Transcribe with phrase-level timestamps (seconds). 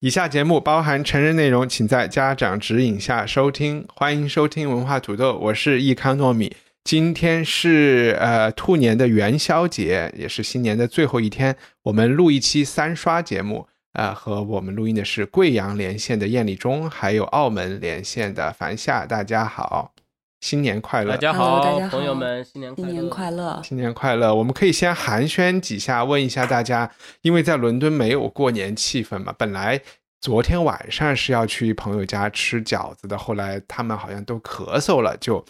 [0.00, 3.82] 以下节目包含成人内容，请在家长指引下收听。
[3.94, 6.54] 欢迎收听文化土豆，我是易康糯米。
[6.84, 11.56] 今天是呃兔年的元宵节，也是新年的最后一天。
[11.84, 19.06] 我们录一期三刷节目，呃，和我们录音的是贵阳连线的燕立忠，还有澳门连线的樊夏。
[19.06, 19.94] 大家好，
[20.40, 21.12] 新年快乐！
[21.12, 22.92] 大家 Hello，好，大家好朋友们，新年快乐！
[22.92, 23.62] 新年快乐！
[23.64, 24.34] 新年快乐！
[24.34, 26.90] 我们可以先寒暄几下，问一下大家，
[27.22, 29.34] 因为在伦敦没有过年气氛嘛。
[29.36, 29.80] 本来
[30.20, 35.44] 昨天晚上是要去朋友家吃饺子的，后来他们好像都咳嗽了，就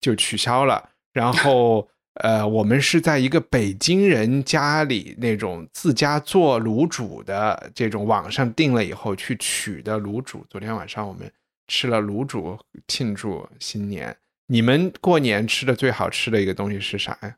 [0.00, 0.88] 就取消了。
[1.12, 1.88] 然后
[2.22, 10.44] 呃，我们是在一个北京人家里那种自家做卤煮的这种网上订了以后去取的卤煮。
[10.50, 11.30] 昨天晚上我们
[11.70, 14.18] 吃了卤煮庆祝新年。
[14.46, 17.36] 你们过年吃的最好吃的一个东西是啥呀？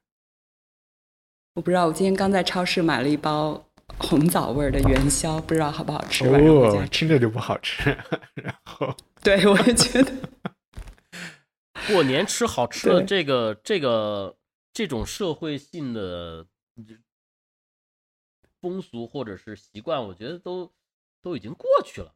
[1.52, 3.62] 我不知道，我今天刚在超市买了一包
[3.98, 6.26] 红枣味儿的元宵，不知道好不好吃。
[6.30, 7.90] 晚上回家哦，听着就不好吃。
[8.34, 10.10] 然后对，我也觉得。
[11.92, 14.38] 过年吃好吃的对这个这个
[14.72, 16.46] 这种社会性的
[18.62, 20.72] 风俗或者是习惯，我觉得都
[21.20, 22.14] 都已经过去了。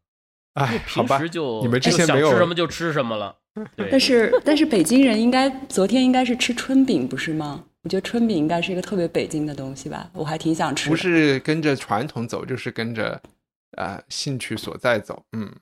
[0.56, 3.36] 哎，好平吧时就你们之前没有吃什么就吃什么了。
[3.76, 7.64] 对，但是但是北京人应该昨天应该是吃春饼，不是吗？
[7.82, 10.90] 我觉得春饼应该是一个特别北京的东西吧，我还挺想吃。
[10.90, 13.20] 不是跟着传统走，就是跟着
[13.77, 15.24] 呃兴趣所在走。
[15.32, 15.54] 嗯，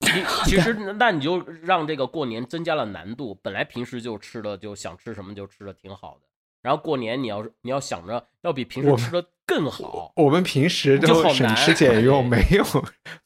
[0.00, 3.38] 你其实那你就让这个过年增加了难度。
[3.42, 6.26] 本来平时就吃的就想吃什么就吃的挺好的，
[6.62, 10.12] 然后过年你要你要想着要比平时我吃的更好。
[10.16, 12.64] 我们平时就都省吃俭用，哎 没有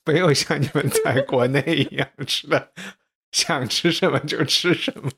[0.05, 2.71] 没有像你们在国内一样吃的
[3.33, 5.11] 想吃什么就吃什么。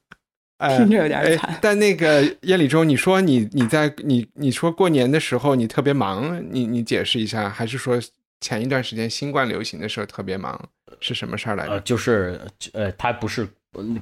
[0.59, 7.97] 哎听着有点哎惨但那个燕礼忠，你说你你在你你说过年的时候你特别忙，你你解释一下，还是说
[8.41, 10.69] 前一段时间新冠流行的时候特别忙，
[10.99, 11.81] 是什么事儿来呃，着？
[11.83, 12.41] 就是
[12.73, 13.49] 呃，他不是嗯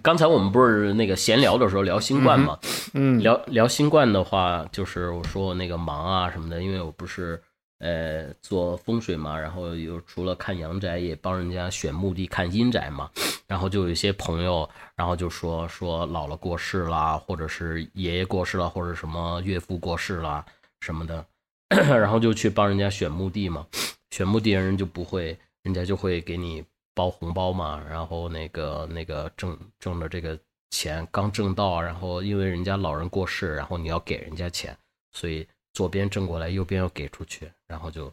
[0.03, 2.59] 刚才我们不是那个闲聊的时候聊新冠嘛？
[2.95, 7.41] 嗯，聊聊新冠的话，就是我说我那个忙啊什么的，因为我不是
[7.81, 13.11] 呃做风水嘛，然后又除了看阳宅，也帮人家选墓地看阴宅嘛，
[13.47, 20.45] 然后就有一些朋友，然后就说说姥姥过世啦，或者是爷爷过世了，或者什么岳父过世啦
[20.81, 21.27] 什么的，
[21.69, 23.67] 然后就去帮人家选墓地嘛，
[24.11, 26.65] 选墓地的人就不会，人家就会给你
[26.97, 30.39] 包红包嘛，然后那个那个挣挣的这个
[30.71, 34.75] 钱刚挣到，然后因为人家老人过世，然后你要给人家钱，
[35.13, 38.11] 所以左边挣过来，右边要给出去，然后就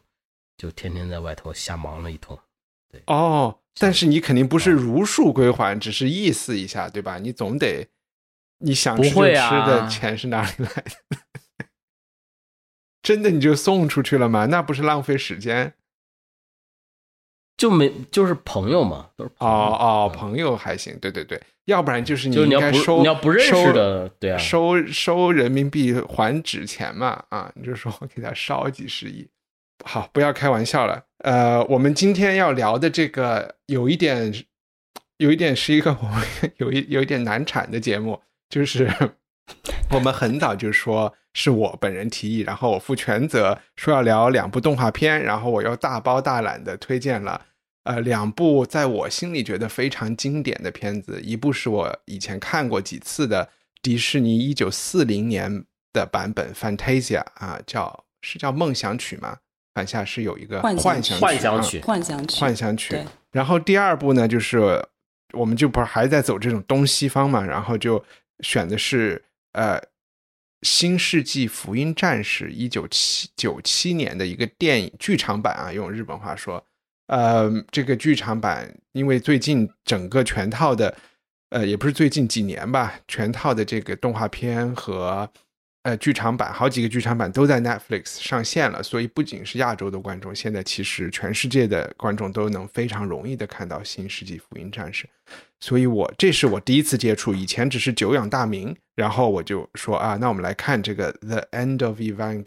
[0.57, 2.37] 就天天在外头瞎忙了一通。
[2.91, 7.17] 对哦，但是你肯定不是啊如数归还，只是意思一下，对吧？
[7.17, 7.87] 你总得
[8.57, 11.17] 你想吃就吃啊的钱是哪里来的？
[13.01, 14.47] 真的你就送出去了吗？
[14.47, 15.73] 那不是浪费时间？
[17.57, 29.27] 就没就是朋友嘛，都是哦朋友哦，嗯朋友还行，对对对，要不然就是你应该收你要不认识收的对啊收收人民币还纸钱嘛啊，你就说给他烧几十亿。
[29.85, 31.03] 好，不要开玩笑了。
[31.19, 34.33] 呃，我们今天要聊的这个有一点，
[35.17, 36.23] 有一点是一个我们
[36.57, 38.89] 有一有一点难产的节目，就是
[39.91, 47.45] 我们很早就说是我本人提议，然后我负全责，说要聊两部动画片，然后我又大包大揽的推荐了。
[47.83, 53.49] 呃，两部在我心里觉得非常经典的片子，一部是我以前看过几次的
[53.81, 59.37] 迪士尼一九四零年的版本《Fantasia》啊，叫是叫梦想曲吗？
[59.73, 62.97] 反下是有一个幻想幻想曲幻想曲，幻想曲，幻想曲。
[63.31, 64.81] 然后第二部呢，就是
[65.33, 68.01] 我们就不是还在走这种东西方嘛，然后就
[68.39, 69.21] 选的是
[69.53, 69.79] 呃
[70.61, 76.63] 《新世纪福音战士》一九七九七年的一个电影剧场版啊，用日本话说，
[77.07, 80.95] 呃，这个剧场版因为最近整个全套的，
[81.49, 85.29] 呃，也不是最近几年吧，全套的这个动画片和
[85.83, 95.05] 呃剧场版，好几个剧场版都在 Netflix 上线了，所以不仅是亚洲的观众，现在其实全世界的观众都能非常容易的看到《新世纪福音战士》。
[95.59, 102.43] 所以我这是我第一次接触，以前只是久仰大名，然后我就说啊，那我们来看这个《The End of Evangelion》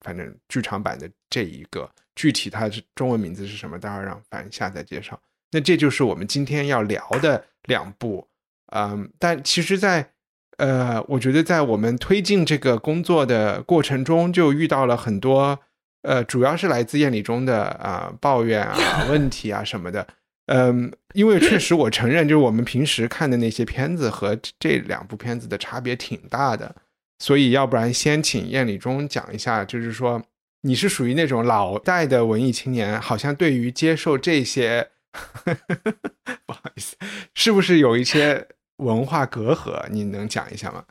[0.00, 5.18] 反正剧场版的这一个，具体它是中文名字是什么，待会儿让凡下再介绍。
[5.50, 8.26] 那这就是我们今天要聊的两部，
[8.72, 10.10] 嗯，但其实在，
[10.58, 15.58] 呃，我觉得在我们推进这个工作的过程中，就遇到了很多，
[16.02, 20.06] 呃，主要是来自燕礼中的啊、抱怨啊、 问题啊什么的。
[20.46, 26.76] 嗯，因为确实我承认，就是我们平时看的那些片子和这这两部片子的差别挺大的，
[27.18, 30.22] 所以要不然先请燕礼中讲一下，就是说
[30.60, 34.90] 你是属于那种老代的文艺青年，好像对于接受这些，
[36.44, 36.94] 不好意思，
[37.34, 38.46] 是不是有一些
[38.78, 39.88] 文化隔阂？
[39.90, 40.84] 你能讲一下吗？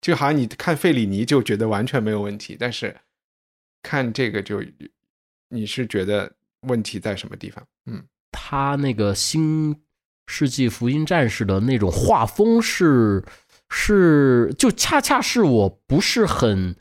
[0.00, 2.96] 就好像你看费里尼就觉得完全没有问题，但是
[3.82, 4.62] 看这个就
[5.48, 6.32] 你是觉得
[6.62, 7.66] 问题在什么地方？
[7.86, 8.02] 嗯。
[8.32, 9.76] 他那个《新
[10.26, 13.24] 世纪福音战士》的那种画风是
[13.68, 16.76] 是，就恰恰是我不是很，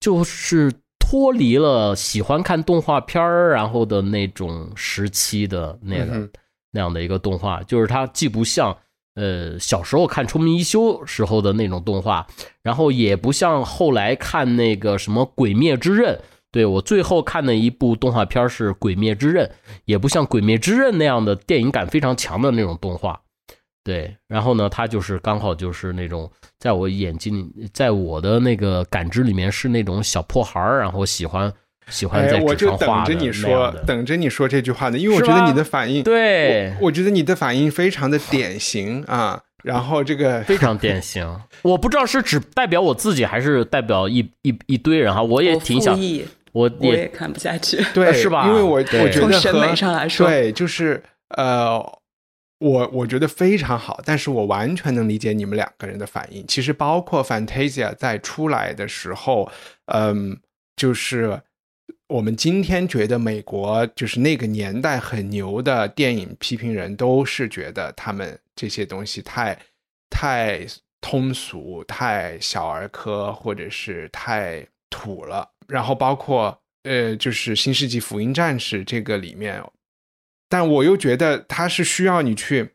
[0.00, 6.30] 就是脱离了喜欢看动画片儿然后的那种时期的那个、嗯
[6.72, 8.76] 那样的一个动画，就是它既不像
[9.14, 12.26] 呃小时候看《冲明一休》时候的那种动画，
[12.62, 16.14] 然后也不像后来看那个什么《鬼灭之刃》。
[16.50, 19.44] 对我最后看的一部动画片是《鬼灭之刃》，
[19.86, 23.20] 也不像《鬼灭之刃》那样的电影感非常强的那种动画。
[23.82, 31.52] 对，然后呢，它就是刚好就是那种在我眼睛，在我的那个感知里面是那种小破孩儿，然后喜欢
[31.88, 39.40] 喜欢在哎，我就等着你说，等着你说这句话呢，因为我觉得你的反应，对我，我觉得你的反应非常的典型啊。
[39.62, 41.26] 然后这个 非常典型。
[41.62, 45.22] 我不知道是只代表我自己，还是代表一一一堆人哈。
[45.22, 45.98] 我也挺想
[46.52, 47.82] 我我也也看不下去。
[47.94, 51.02] 对，是吧因为我我觉得从审美上来说对，就是
[51.36, 51.78] 呃，
[52.58, 56.44] 我我觉得非常好，但是我完全能理解你们两个人的反应。
[56.46, 59.50] 其实包括 Fantasia 在出来的时候，
[59.86, 60.38] 嗯，
[60.76, 61.40] 就是
[62.14, 69.58] 我们今天觉得美国就是那个年代很牛的电影批评人，都是觉得他们这些东西太
[70.08, 70.64] 太
[71.00, 75.50] 通俗、太小儿科，或者是太土了。
[75.66, 79.60] 然后包括呃，就是《新世纪福音战士》这个里面，
[80.48, 82.70] 但我又觉得它是需要你去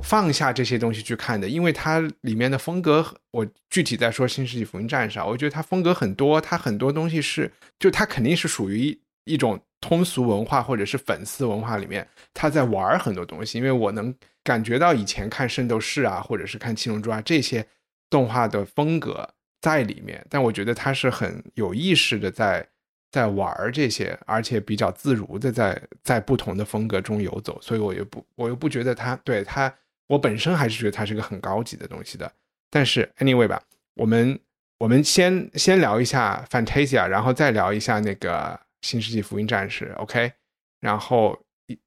[0.00, 17.64] 放下这些东西去看的，因为它里面的风格，我具体在说《新世纪福音战士》啊，我觉得它风格很多，它很多东西是，就它肯定是属于一种通俗文化或者是粉丝文化里面，他在玩很多东西，因为我能感觉到以前看《圣斗士》啊，或者是看《七龙珠》啊这些
[18.08, 19.28] 动画的风格
[19.60, 22.66] 在里面，但我觉得他是很有意识的在
[23.12, 29.72] 在玩这些，而且比较自如的在在不同的风格中游走，所以我又不我又不觉得他对他，
[30.08, 32.32] 我本身还是觉得它是个很高级的东西的。
[32.70, 33.62] 但是 anyway 吧，
[33.96, 34.40] 我们
[34.78, 40.32] 我们先先聊一下 Fantasia，然后再聊一下那个新世纪福音战士，OK？
[40.80, 41.38] 然后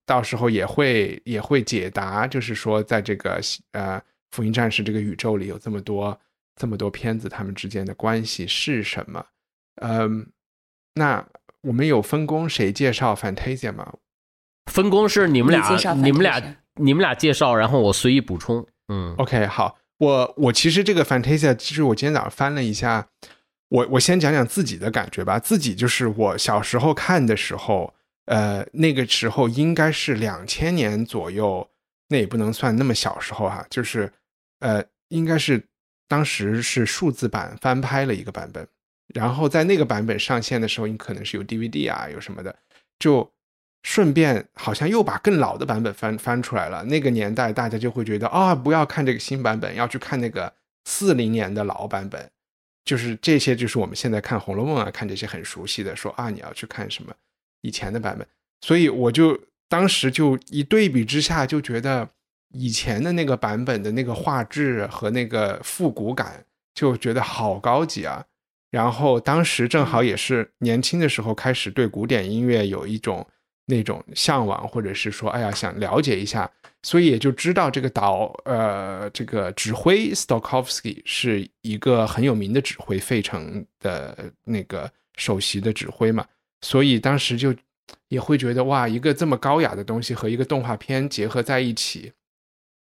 [0.05, 3.41] 到时候也会也会解答，就是说在这个
[3.71, 3.99] 呃
[4.29, 6.17] 福音战士这个宇宙里有这么多
[6.55, 9.25] 这么多片子，他们之间的关系是什么？
[9.81, 10.25] 嗯，
[10.95, 11.25] 那
[11.61, 13.93] 我们有分工，谁介绍 Fantasia 吗？
[14.71, 18.65] 分工是你们俩你介绍，你们俩你们俩介绍，然后我随意补充。
[18.87, 23.07] 嗯，OK，好，我我其实这个 Fantasia，其实我今天早上翻了一下，
[23.69, 25.37] 我我先讲讲自己的感觉吧。
[25.39, 27.93] 自己就是我小时候看的时候，
[28.25, 31.67] 呃，那个时候应该是两千年左右，
[32.09, 34.11] 那也不能算那么小时候哈、就是
[34.59, 35.63] 呃，应该是
[36.07, 38.67] 当时是数字版翻拍了一个版本，
[39.13, 42.55] 然后在那个版本上线的时候，你可能是有 DVD 啊，有什么的，
[42.99, 43.31] 就
[43.83, 46.83] 顺便好像又把更老的版本翻翻出来了。
[46.85, 50.51] 那个年代大家就会觉得啊、不要看这个新版本，要去看那个
[50.85, 52.29] 四零年的老版本。
[52.83, 57.13] 就是这些，就是我们现在看《红楼梦》啊，看这些很熟悉的，说啊你要去看什么
[57.61, 58.27] 以前的版本。
[58.61, 62.07] 所以我就当时就一对比之下，就觉得
[62.49, 66.45] 以前的那个版本的那个画质和那个复古感，
[66.75, 68.23] 就觉得好高级啊。
[68.75, 73.25] 然后当时正好也是年轻的时候，开始对古典音乐有一种
[73.67, 76.51] 那种向往，或者是说，哎呀，想了解一下，
[76.83, 86.25] 所以也就知道这个导，呃，这个指挥 Stokowski 是一个很有名的指挥，费城的那个首席的指挥嘛，
[86.59, 87.55] 所以当时就
[88.09, 92.11] 也会觉得，哇，一个这么高雅的东西和一个动画片结合在一起，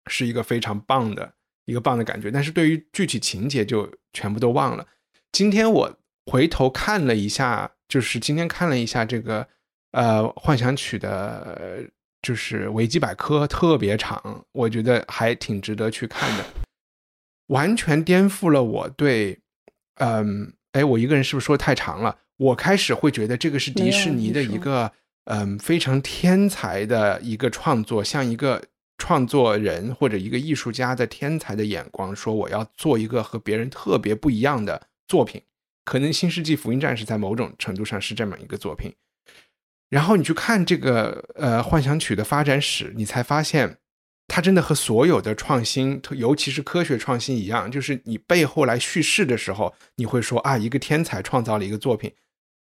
[0.09, 1.33] 是一个非常棒的
[1.65, 2.29] 一个棒的感觉。
[2.29, 4.85] 但是对于具体情节就全部都忘了。
[5.37, 9.47] 今天我回头看了一下，就是今天看了一下这个
[9.93, 11.11] 呃幻想曲的，
[11.59, 11.87] 呃
[12.23, 16.45] 就是维基百科特别长，我觉得还挺值得去看的，
[17.49, 19.39] 完全颠覆了我对，
[19.97, 22.17] 嗯，哎，我一个人是不是说太长了？
[22.39, 24.91] 我开始会觉得这个是迪士尼的一个
[25.27, 28.65] 嗯非常天才的一个创作，像一个
[28.97, 35.43] 创作人或者一个艺术家的天才的眼光，说我要做一个和别人特别不一样的作品。
[35.85, 38.93] 可能《新世纪福音战士》在某种程度上是这么一个作品。
[39.89, 43.79] 然后你去看这个呃幻想曲的发展史，你才发现。
[44.29, 52.13] 它真的和所有的创新，尤其是科学创新一样，就是你背后来叙事的时候，你会说啊，一个天才创造了一个作品。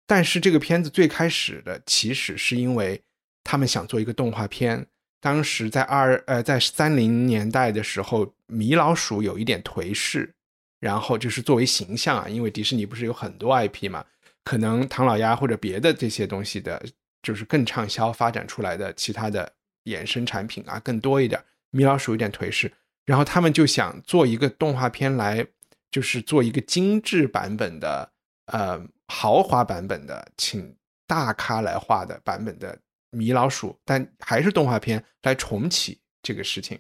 [0.06, 3.02] 但是这个片子最开始的起始是因为
[3.46, 4.86] 他们想做一个动画片。
[5.22, 10.36] 当时在二呃在三零年代的时候，米老鼠有一点颓势，
[10.84, 14.04] 然后就是作为形象啊，因为迪士尼不是有很多 IP 嘛，
[14.44, 16.84] 可能唐老鸭或者别的这些东西的，
[17.22, 19.50] 就是更畅销发展出来的其他的
[19.86, 21.42] 衍生产品啊更多一点。
[21.70, 22.70] 米老鼠有点颓势，
[23.06, 25.48] 然后他们就想做一个动画片来，
[25.90, 28.12] 就是做一个精致版本的，
[28.48, 30.76] 呃，豪华版本的，请
[31.08, 32.78] 大咖来画的版本的
[33.12, 36.78] 米老鼠，但还是动画片来重启这个事情。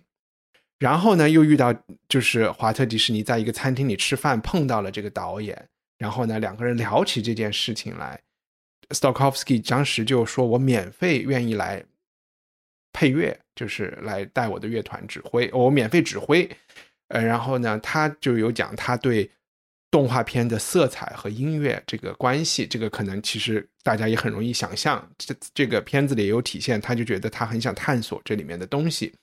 [0.84, 1.74] 然后呢，又遇到
[2.10, 5.58] 就是华特迪士尼在一个餐厅里吃饭，碰到了这个导演，
[5.98, 8.20] 然后呢，两个人聊起这件事情来
[8.90, 11.82] ，Stokowski 当时就说：“我免费愿意来。”
[12.92, 16.50] 配乐就是来带我的乐团指挥，我免费指挥。
[17.08, 19.32] 呃，然后呢，他就有讲他对
[19.90, 25.10] 动画片的色彩和音乐这个关系，这个可能其实大家也很容易想象。
[25.18, 29.14] 这这个片子里有体现，他就觉得他很想探索这里面的东西，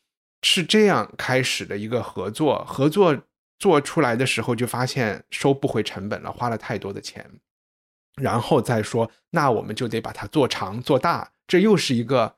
[0.43, 2.65] 是这样开始的一个合作。
[2.65, 3.17] 合作
[3.59, 7.25] 做出来的时候，就发现收不回成本了，花了太多的钱。
[8.17, 12.37] 然后再说，那我们就得把它做长做大，这又是一个。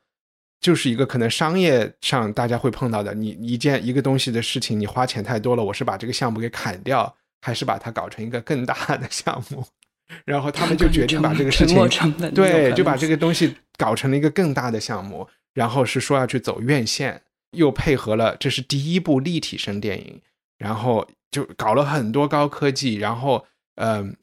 [0.62, 9.66] 就是一个可能商业上大家会碰到的，你一件一个东西的事情，你花钱太多了，我是把这个项目给砍掉，还是把它搞成一个更大的项目？
[10.24, 17.20] 然后他们就决定把这个事情，对，就把这个东西搞成了一个更大的项目，然后是说要去走院线，
[17.52, 20.20] 又配合了这是第一部立体声电影，
[20.58, 24.16] 然后就搞了很多高科技，然后嗯。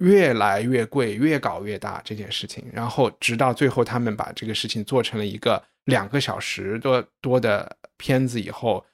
[0.00, 8.84] 越来越贵，越搞越大这件事情，然后直到最后，他们把这个事情做成了一个两个小时多多的片子以后，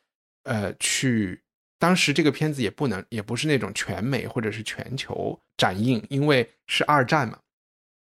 [0.45, 1.43] 呃，去
[1.77, 7.37] 当时这个片子也不能，也不是那种全美或者是全球展映，因为是二战嘛。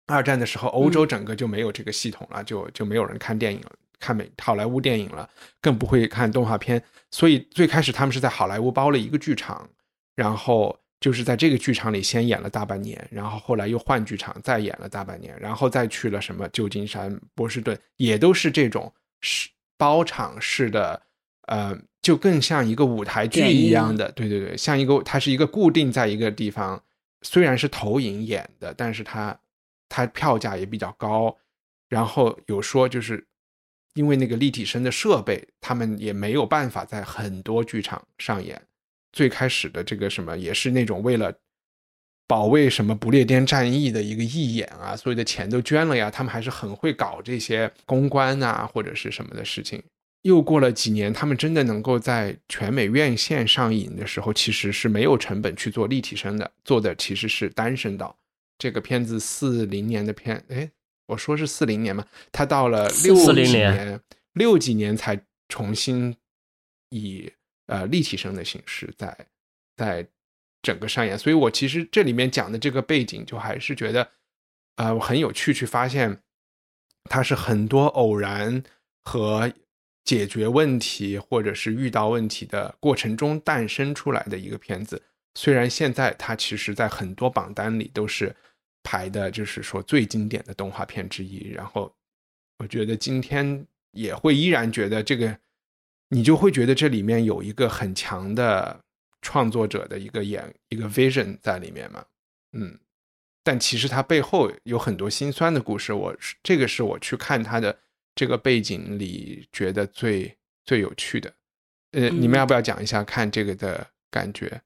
[0.06, 3.72] 二战的时候，欧洲整个就没有这个系统了，就就没有人看电影了，
[4.04, 5.28] 看美好莱坞电影了，
[5.60, 6.82] 更不会看动画片。
[7.10, 9.68] 所以最开始他们是在好莱坞包了一个剧场，
[10.14, 10.78] 然后。
[11.00, 21.02] 就是在这个剧场里先演了大半年，然后后来又换剧场再演了大半年，然后再去了什么旧金山、波士顿，也都是这种是包场式的，
[21.48, 24.10] 呃，就更像一个舞台剧一样的。
[24.12, 26.82] 对对对，像一个它是一个固定在一个地方，
[27.20, 29.38] 虽然是投影演的，但是它
[29.90, 31.36] 它票价也比较高。
[31.90, 33.22] 然后有说就是
[33.94, 38.60] 因为那个立体声的设备，他们也没有办法在很多剧场上演。
[39.12, 41.32] 最开始的这个什么也是那种为了
[42.26, 46.10] 保卫什么不列颠战役的一个义演啊，所有的钱都捐了呀。
[46.10, 49.82] 他们还是很会搞这些公关啊或者是什么的事情。
[50.22, 58.16] 又过了几年，他们真的能够在全美院线上映的时候，其实是没有成本去做立体声的，做的其实是单声道。
[58.56, 60.70] 这个片子四零年的片，哎，
[61.06, 64.00] 我说是四零年嘛，他到了六几年，
[64.32, 66.16] 六几年才重新
[66.90, 67.32] 以。
[67.66, 69.26] 呃，立体声的形式在
[69.74, 70.06] 在
[70.60, 74.06] 整个上演，所以我其实这里面讲的这个背景，就还是觉得
[74.76, 76.20] 呃很有趣，去发现
[77.04, 78.62] 它是很多偶然
[79.02, 79.50] 和
[80.04, 85.02] 解决问题，或者是遇到问题的过程中诞生出来的一个片子。
[85.34, 88.36] 虽然现在它其实在很多榜单里都是
[88.84, 91.48] 排的，就是说最经典的动画片之一。
[91.50, 91.92] 然后
[92.58, 95.36] 我觉得今天也会依然觉得这个。
[96.10, 98.78] 你就会觉得这里面有一个很强的
[99.20, 102.04] 创作者的一个演一个 vision 在里面嘛，
[102.52, 102.78] 嗯，
[103.42, 105.92] 但其实它背后有很多心酸的故事。
[105.92, 107.76] 我这个是我去看它的
[108.14, 111.34] 这个背景里觉得最最有趣的。
[111.92, 114.62] 呃，你们要不要讲一下看这个的感觉？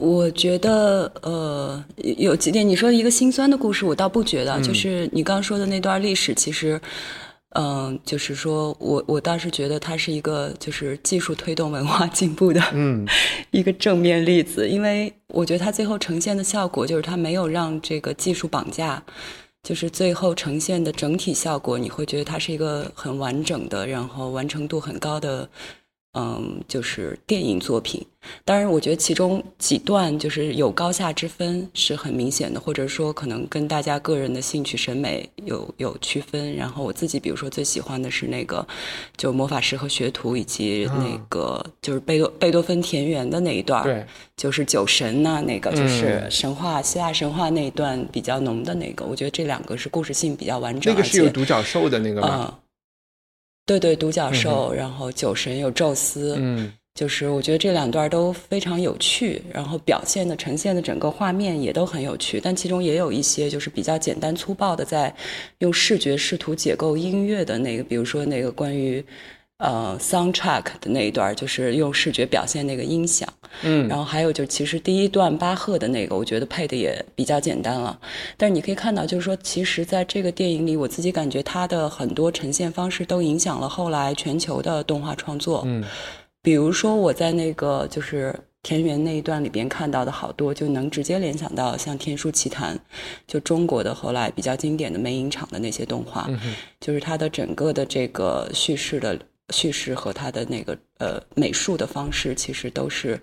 [0.00, 1.84] 我觉得呃
[2.18, 4.60] 有几点，你说一个心酸的故事，我倒不觉得。
[4.60, 6.80] 就是你刚说的那段历史，其实。
[7.54, 13.04] 嗯，就是说我我倒是觉得它是一个就是技术推动文化进步的，嗯，
[13.50, 14.68] 一个正面例子。
[14.68, 19.02] 因为我觉得它最后呈现的效果就是它没有让这个技术绑架，
[19.64, 25.48] 就是最后呈现的整体效果，你会觉得它是一个很完整的，然后完成度很高的
[26.14, 28.04] 嗯，就是电影作品。
[28.44, 36.54] 当然，我觉得其中几段就是有高下之分，是很明显的，或者说可能跟大家个人的兴趣审美有有区分。
[36.54, 38.66] 然后我自己，比如说最喜欢的是那个，
[39.16, 44.04] 就魔法师和学徒，以及那个就是贝多贝多芬田园的那一段，对，
[44.36, 49.06] 就是酒神呐，那个就是神话希腊神话那一段比较浓的那个。
[49.06, 52.58] 我觉得这两个是故事性比较完整，那个是有独角兽的那个吗？
[53.70, 56.72] 对对，独角兽，然后酒神有宙斯，嗯。
[56.92, 65.14] 就是我觉得这两段都非常有趣，然后表现的、呈现的整个画面也都很有趣，但其中也有一些就是比较简单粗暴的，在
[65.60, 69.02] 用视觉试图解构音乐的那个，比如说那个关于
[69.60, 73.28] 呃 soundtrack 的那一段，就是用视觉表现那个音响，
[73.62, 77.96] 嗯，然后还有就其实第一段巴赫的那个，我觉得配的也比较简单了，
[78.36, 85.84] 但是你可以看到，就是说其实在这个电影里，我自己感觉它的很多呈现方式都影响了后来全球的动画创作，嗯。
[86.42, 92.74] 比如说，我在那个就是田园那一段里边看到的好多，就能直接联想到像《天书奇谭》，
[93.26, 96.30] 就中国的后来比较经典的美影厂的那些动画，
[96.80, 99.18] 就是它的整个的这个叙事的
[99.50, 103.20] 叙事和他的那个呃美术的方式，其实都是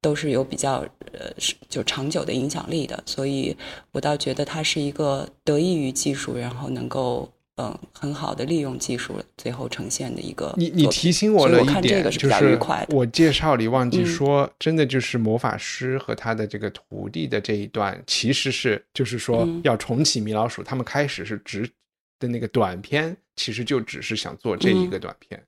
[0.00, 1.30] 都是有比较呃
[1.68, 3.02] 就长久的影响力的。
[3.06, 3.56] 所以
[3.92, 7.30] 我倒觉得他是一个得益于技术，然后能够。
[7.58, 10.52] 嗯，很好的利用技术，最后呈现的一个。
[10.58, 12.58] 你你提醒我了一点，就是
[12.90, 20.62] 我介绍里忘记说，真的就是魔法师和他的这个徒弟的这一段，其实是就是说要重启米老鼠。
[20.62, 21.66] 他们开始是只
[22.18, 25.42] 的那个短片，其实就只是想做这一个短片。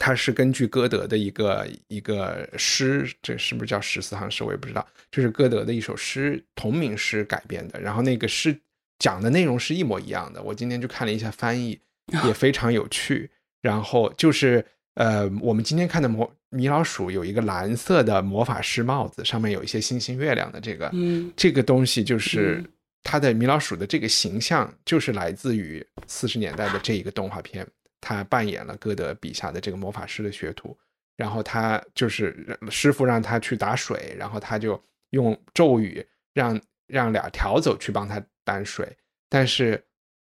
[0.00, 4.42] 它是根据歌德的一个一个诗，这是不是叫十四行诗？
[4.42, 7.80] 我也不知道，就是歌德的一首诗同名诗改编的。
[7.80, 8.58] 然后那个诗。
[9.02, 10.42] 讲的内容是一模一样的。
[10.42, 11.80] 我今天就看了一下翻译，
[12.26, 13.30] 也非常有趣。
[13.62, 20.92] 然后就是呃，我们今天看的魔米老鼠有一个蓝色的魔法师帽子，上面有一些星星月亮的这个，
[21.34, 22.62] 这个东西就是
[23.02, 27.66] 它的米老鼠的这个形象，就是来自于四十年代的这一个动画片。
[28.00, 30.76] 他扮演了歌德笔下的这个魔法师的学徒，
[31.16, 38.20] 然后他就是师傅让他去打水，然后他就用咒语让让俩条走去帮他。
[38.42, 38.96] 担水，
[39.28, 39.80] 但是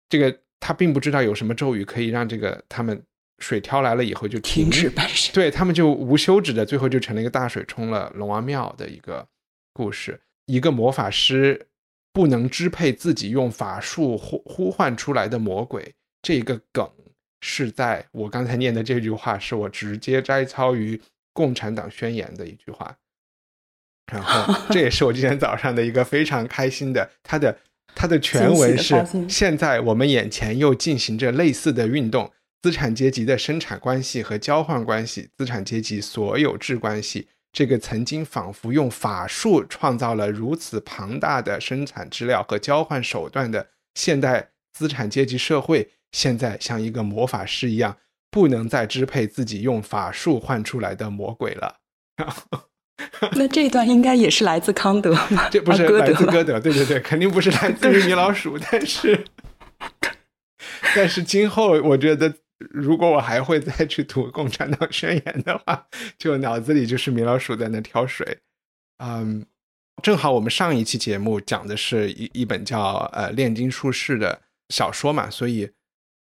[0.10, 3.02] 这个他并不知道有什么咒语可以让这个他们
[3.38, 9.26] 水挑来了以后就停止搬水，对他们就无休止的，最后就成了一个大水冲了龙王庙的一个
[9.72, 10.20] 故事。
[10.48, 11.70] 一个魔法师
[12.12, 16.92] 不能支配自己用法术呼呼唤出来的魔鬼，这个梗
[17.42, 20.96] 是在我刚才念的这句话，是我直接摘抄于
[21.34, 22.98] 《共产党宣言》的一句话。
[24.12, 27.58] 然后 这也是我今天早上的一个非常开心的，它的。
[27.96, 28.94] 它的全文是：
[29.28, 37.28] 现在我们眼前又进行着类似的运动，资产阶级的生产关系和交换关系，资产阶级所有制关系。
[37.52, 47.98] 这个曾经仿佛用法术创造了如此庞大的生产资料和交换手段的现代资产阶级社会，现在像一个魔法师一样，
[48.32, 51.78] 不能再支配自己用法术换出来的魔鬼了。
[53.34, 55.48] 那这一段应该也是来自康德吗？
[55.52, 58.58] 这不是来自歌德，对对对，肯定不是来自于米老鼠。
[58.72, 59.26] 但是，
[60.96, 68.40] 但是今后我觉得，如果我还会再去读《共产党宣言》的话，就脑子里就是米老鼠在那挑水。
[68.98, 69.46] 嗯，
[70.02, 75.70] 正好我们上一期节目讲的是一一本叫呃炼金术士的小说嘛，所以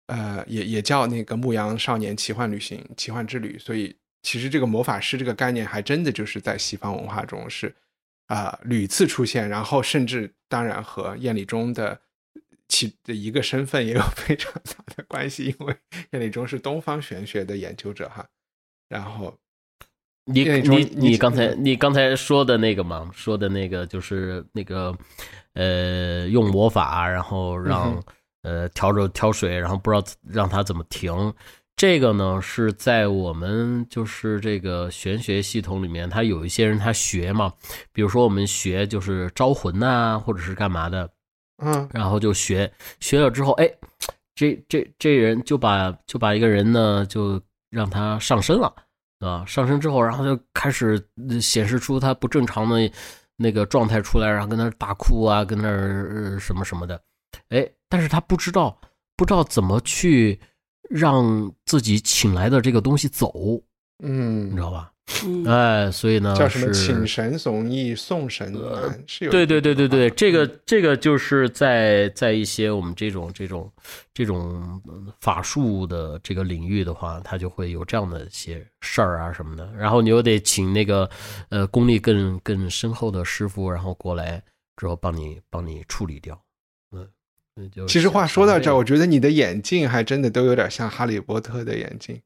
[0.07, 3.95] 呃也也叫那个牧羊少年奇幻旅行奇幻之旅，所以。
[4.25, 7.75] 其实这个魔法师这个概念还真的就是在西方文化中是
[8.27, 11.99] 啊屡次出现，然后甚至当然和燕礼中的
[12.69, 15.75] 其的一个身份也有非常大的关系，因为
[16.11, 18.25] 燕礼中是东方玄学的研究者哈。
[18.87, 19.37] 然后
[20.23, 24.97] 你你你刚才你刚才说的那个嘛，说的那个就是那个
[25.55, 28.01] 呃用魔法然后让
[28.43, 31.34] 呃调着调水，然后不知道让他怎么停。
[31.75, 37.51] 这个呢是在我们就是这个玄学系统里面，他有一些人他学嘛，
[37.91, 41.10] 比如说我们学就是招魂呐，或者是干嘛的，
[41.58, 43.67] 嗯，然后就学学了之后，哎，
[44.36, 48.71] 这这这人就把就把一个人呢就让他上身了，
[49.19, 51.03] 啊，上身之后，然后就开始
[51.41, 52.91] 显示出他不正常的
[53.36, 57.01] 那个状态出来，然后跟那大哭啊，跟那儿什么什么的，
[57.49, 58.75] 哎，但是他不知道
[59.15, 60.39] 不知道怎么去。
[60.89, 63.34] 让自己请来的这个东西走，
[64.03, 64.91] 嗯，你知道吧？
[65.25, 73.71] 嗯哎，所以呢叫什么是请神容易送神难，是有对对对对对，这个嗯这个就是在在一些我们这种这种
[74.13, 79.71] 这种嗯法术的这个领域的话，它就会有这样的一些事儿啊什么的。
[79.73, 81.10] 然后你又得请那个
[81.49, 84.43] 呃功力更更深厚的师傅，然后过来
[84.75, 86.39] 之后帮你帮你处理掉。
[87.87, 92.21] 其实话说到这儿，我觉得你的眼镜还真的都有点像哈利波特的眼镜，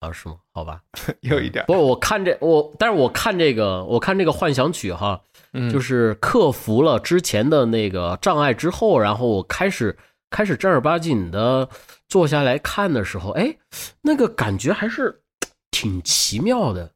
[0.00, 0.36] 啊是吗？
[0.52, 0.82] 好吧，
[1.20, 1.64] 有一点。
[1.66, 9.96] 不是我看这我，但是我看这个我看这个幻想曲哈，嗯就是克服了之前的那个障碍之后，然后我开始
[10.30, 11.68] 开始正儿八经的
[12.08, 13.56] 坐下来看的时候，哎，
[14.02, 15.22] 那个感觉还是
[15.70, 16.92] 挺奇妙的。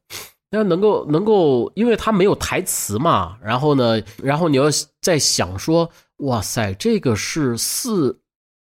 [0.51, 4.65] 那能够能够，因为它没有台词嘛，然后呢，然后你要
[5.01, 5.89] 在想说，
[6.23, 8.19] 哇塞，这个是四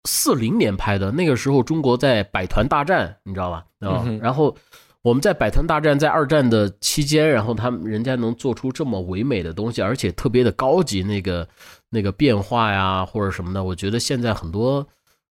[0.09, 3.67] 四零年拍的，那个时候中国在百团大战，你知道吧？
[3.81, 4.57] 啊、嗯然后
[5.03, 11.49] 我们在百团大战在二战的期间，然后他们人家能做出这么唯美的东西，而且特别的高级，那个
[11.89, 14.87] 那个变化呀或者什么的，我觉得现在很多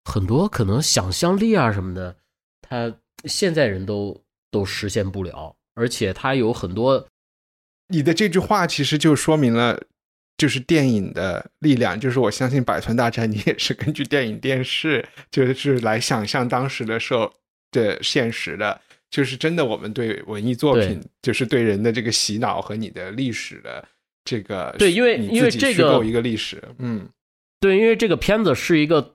[0.04, 2.16] 很多可能想象力啊什么的，
[2.60, 2.92] 他
[3.24, 7.06] 现在人都都实现不了，而且他有很多
[7.88, 9.80] 你的这句话其实就说明了，
[10.36, 11.98] 就是电影的力量。
[11.98, 17.32] 就是我相信《百团大战》，你也是根据电影、电视，就是来想象当时的时候
[17.70, 18.80] 的现实的。
[19.08, 23.82] 就是真的，我们对文艺作品，就是对人的这个洗脑和你的历史的
[24.24, 27.08] 这个，对因为因为这个一个历史，嗯
[27.60, 29.14] 对，因为这个片子是一个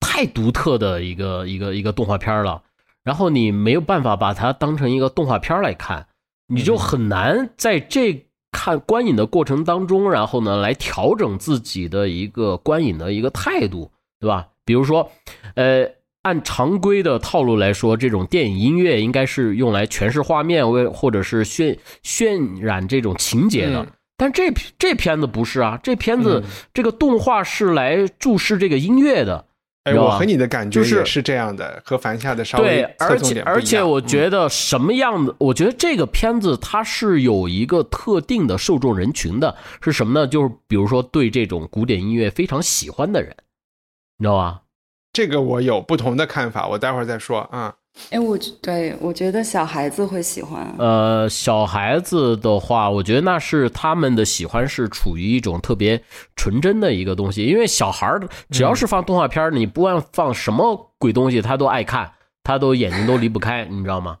[0.00, 2.64] 太独特的一个一个一个动画片了，
[3.04, 6.08] 然后你没有办法把它当成一个动画片来看，
[6.48, 14.48] 你就很难在这看观影的过程当中，然后呢来调整自己的一个观影的一个态度，对吧？
[14.64, 15.10] 比如说，
[15.54, 15.88] 呃，
[16.22, 23.82] 按常规的套路来说，这种电影音乐应该是用来诠释画面，为或者是渲渲染这种情节的。
[23.82, 23.86] 嗯
[24.20, 29.46] 但这这片子不是啊，这片子、嗯这个动画是来注视这个音乐的，
[29.84, 35.34] 哎，我和你的感觉是也是这样的，和凡夏的稍微对，侧而且重点不一样而且我嗯觉得什么样的？
[35.38, 40.26] 我觉得这个片子它是有一个特定的受众人群的，是什么呢？
[40.26, 43.34] 就是比如说对这种古典音乐非常喜欢的人，
[44.18, 44.62] 你知道吧？
[45.12, 47.74] 这个我有不同的看法，我待会儿再说啊。
[48.10, 50.74] 哎，我对我觉得小孩子会喜欢。
[50.78, 56.02] 呃，小孩子的话，我觉得那是他们的喜欢是处于一种特别
[56.34, 62.10] 纯真的一个东西，因为小孩儿只要是放动画片儿，你不管放什么鬼东西，他都爱看，
[62.42, 64.18] 他都眼睛都离不开，你知道吗？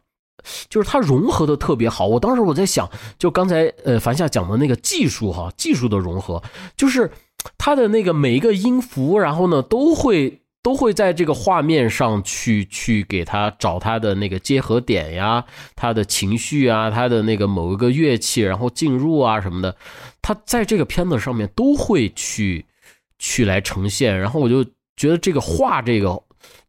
[0.70, 2.06] 就是它融合的特别好。
[2.06, 6.42] 我当时我在想，就刚才呃樊夏讲的那个技术哈，技术的融合，
[6.76, 7.10] 就是
[7.58, 15.44] 它的那个每一个音符，然后呢都会都会在这个画面上去去给他找他的那个结合点呀，
[15.74, 19.74] 他的情绪啊，他的那个某一个乐器，然后进入啊什么的，
[20.20, 22.64] 他在这个片子上面都会去
[23.18, 24.18] 去来呈现。
[24.18, 24.64] 然后我就
[24.96, 26.22] 觉得这个画这个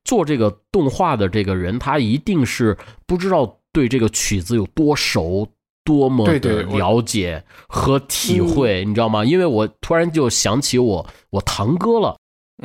[0.03, 5.47] 做这个动画的这个人，他一定是不知道对这个曲子有多熟。
[5.83, 9.25] 多么的了解和体会，你知道吗？
[9.25, 12.20] 因为我突然就想起我我堂哥了，嗯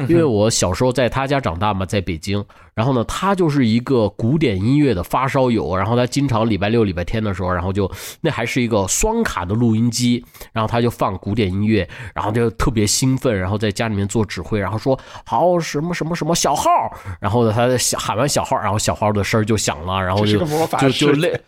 [0.09, 16.70] 因为我小时候在他家长大嘛，在北京，然后呢，他就是一个古典音乐的发烧友，然后他经常礼拜六、礼拜天的时候，然后就那还是一个双卡的录音机，然后他就放古典音乐，然后就特别兴奋，然后在家里面做指挥，然后说好什么什么什么小号，
[17.18, 20.38] 然后呢，他小喊完小号，然后小号的声儿就响了，然后就
[20.78, 21.40] 就就类。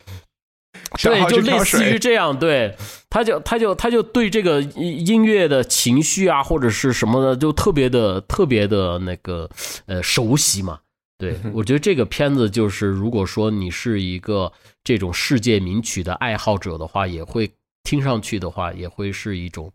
[1.03, 2.75] 对，就类似于这样，对，
[3.11, 9.49] 他就他就他就对这个音音乐的情绪啊，或者是什么的，就特别的特别的那个
[9.87, 10.81] 呃熟悉嘛。
[11.17, 14.53] 对我觉得这个片子就是，如果说你是一个
[14.85, 17.51] 这种世界名曲的爱好者的话，也会
[17.83, 19.73] 听上去的话，也会是一种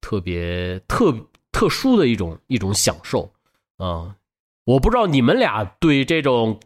[0.00, 1.14] 特别特
[1.50, 3.32] 特殊的一种一种享受
[3.78, 4.14] 啊、
[4.64, 6.60] 我不知道你们俩对这种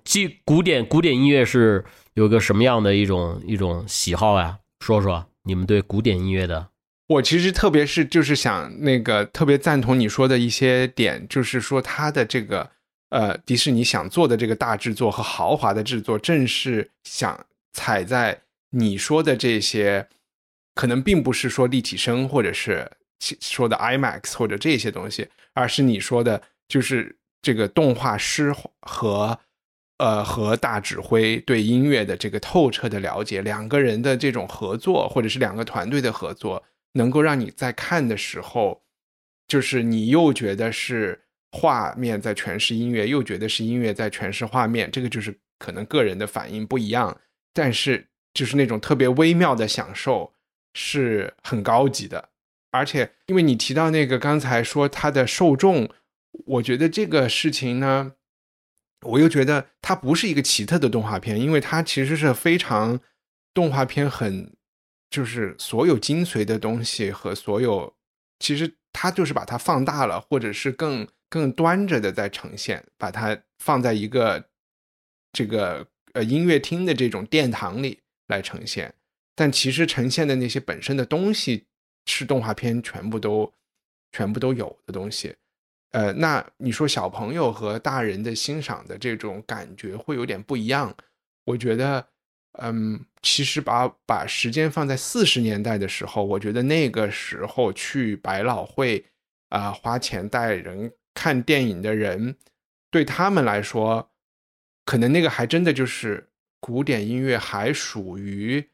[0.45, 4.59] 古古典古典音乐是有个什么样的一种一种喜好呀？
[4.81, 6.69] 说说你们对古典音乐的。
[7.09, 12.69] 我其实特别是就是想那个特别赞同你说的一些点，就是说他的这个
[13.11, 20.09] 呃迪士尼想做的这个大制作和豪华的制作，正是想踩在你说的这些，
[20.75, 22.91] 可能并不是说立体声或者是
[23.41, 29.39] 说的 IMAX 或者这些东西，而是你说的就是这个动画师和。
[29.99, 38.83] 呃，和大指挥对音乐的这个透彻的了解，两个人的这种合作，或者是两个团队的合作，能够让你在看的时候，
[39.49, 47.19] 就是你又觉得是画面在诠释音乐，又觉得是音乐在诠释画面，这个就是可能个人的反应不一样，
[47.55, 50.35] 但是就是那种特别微妙的享受，
[50.75, 52.29] 是很高级的。
[52.71, 55.89] 而且，因为你提到那个刚才说它的受众，
[56.45, 58.13] 我觉得这个事情呢，
[59.03, 62.99] 我又觉得它不是一个奇特的动画片，因为它其实是非常
[63.53, 64.57] 动画片很
[65.11, 67.95] 就是所有精髓的东西和所有，
[68.39, 74.49] 其实它就是把它放大了，或者是更更端着的在呈现，把它放在一个
[75.33, 78.95] 这个呃音乐厅的这种殿堂里来呈现，
[79.35, 81.67] 但其实呈现的那些本身的东西。
[82.09, 83.53] 是动画片全部都
[84.13, 85.35] 全部都有的东西，
[85.97, 90.95] 呃，那你说小朋友和大人的欣赏的这种感觉会有点不一样。
[91.47, 92.07] 我觉得，
[92.59, 99.07] 嗯，其实把把时间放在四十年代的时候，我觉得那个时候去百老汇
[99.49, 102.37] 啊花钱带人看电影的人，
[102.91, 104.11] 对他们来说，
[104.85, 106.29] 可能那个还真的就是
[106.61, 108.69] 古典音乐还属于。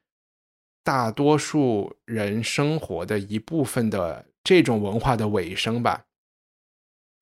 [0.85, 6.06] 大多数人生活的一部分的这种文化的尾声吧，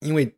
[0.01, 0.35] 因为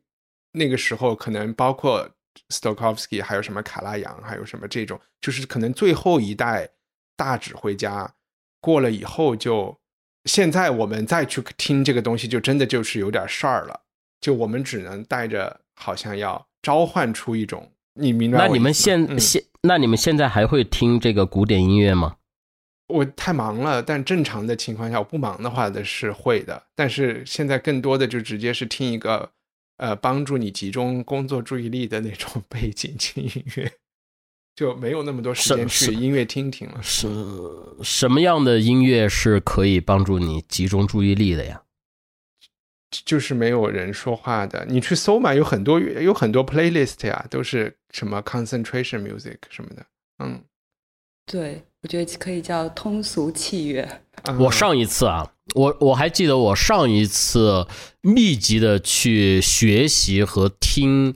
[0.52, 2.08] 那个时候可能包括
[2.48, 6.70] Stokowski，还有什么卡拉扬，还有什么这种，就是可能最后一代
[7.16, 8.14] 大指挥家
[8.60, 9.76] 过了以后，就
[10.24, 13.80] 现在我们再去听这个东西，就真的就是有点事儿了。
[14.20, 18.38] 就我们只能带着好像要召唤出一种你明白？
[18.38, 22.16] 那你们现现那你们现在还会听这个古典音乐吗？
[22.88, 26.62] 我太忙了，但正常的情况下，我不忙的话的是会的。
[26.74, 29.32] 但是现在更多的就直接是听一个，
[29.76, 33.72] 呃，帮助你集中工作注意力的那种背景轻音乐，
[34.54, 36.82] 就没有那么多时间去音乐厅听了。
[36.82, 37.08] 是
[37.82, 41.62] 什么样的音乐是可以帮助你集中注意力的呀？
[43.04, 49.84] 就是没有人说话的，你去搜嘛，有很多有很多 playlist 呀，都是什么 concentration music 什么的，
[50.20, 50.44] 嗯。
[51.26, 53.86] 对，我觉得可以叫通俗器乐。
[54.38, 57.66] 我上一次啊，我我还记得我上一次
[58.00, 61.14] 密集的去学习和听，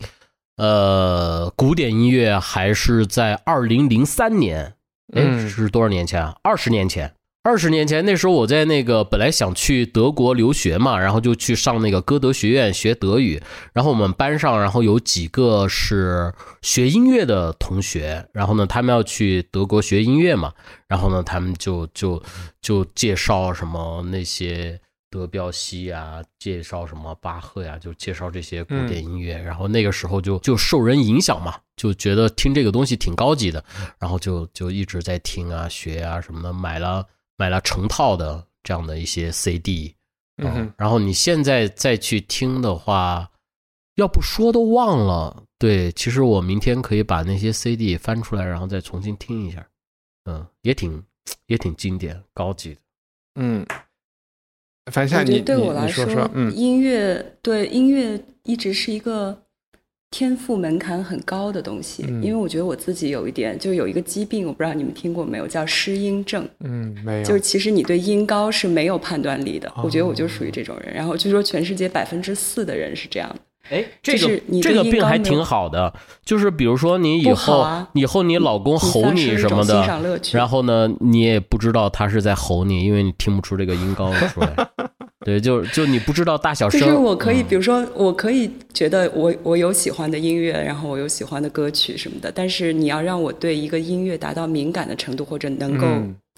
[0.58, 4.74] 呃，古典音乐还是在二零零三年，
[5.14, 6.36] 哎，是多少年前啊？
[6.42, 7.14] 二十年前。
[7.48, 13.40] 二十年前，那时候我在那个本来想去德国留学嘛，然后就去上那个歌德学院学德语。
[13.72, 16.30] 然后我们班上，然后有几个是
[16.60, 20.52] 学音乐的同学，然后呢，他们要去德国学音乐嘛，
[20.88, 22.22] 然后呢，他们就就
[22.60, 29.38] 就介绍什么那些德彪西啊，介绍什么巴赫呀，就介绍这些古典音乐。
[29.38, 33.64] 然后那个时候就就受人影响嘛，就觉得听这个东西挺高级的，
[33.98, 37.06] 然后就就一直在听啊、学啊什么的，买了。
[37.38, 39.94] 买了成套的这样的一些 CD，
[40.36, 43.30] 嗯，然后你现在再去听的话，
[43.94, 45.44] 要不说都忘了。
[45.56, 49.66] 对，其实我明天可以把那些 CD 翻出来，然后再重新听一下，
[50.24, 51.02] 嗯，也挺
[51.46, 52.80] 也挺经典、高级的。
[53.36, 53.64] 嗯，
[54.92, 59.44] 反正你对我来说，嗯，音乐对音乐一直是一个。
[60.10, 66.48] 天赋门槛很高的东西，因为我觉得我自己有一点，就有一个疾病，我不知道你们听过没有，叫失音症。
[66.60, 67.24] 嗯，没有。
[67.24, 70.94] 就是其实你对音高是没有判断力的，我觉得我就属于这种人。
[70.94, 73.36] 然后据说全世界百分之四的人是这样的。
[73.70, 75.92] 哎，这个这个病还挺好的，
[76.24, 79.86] 就是比如说你以后以后你老公吼你什么的，
[80.32, 84.56] 然后呢，你也不知道他是在吼你，因为你听不出这个音高出来。
[85.28, 86.80] 对，就就你不知道大小声。
[86.80, 92.32] 就是我可以，比如说，我可以觉得我我有喜欢的音乐，然后我有喜欢的歌曲什么的。
[92.34, 95.86] 但是你要让我对一个音乐达到敏感的程度，或者能够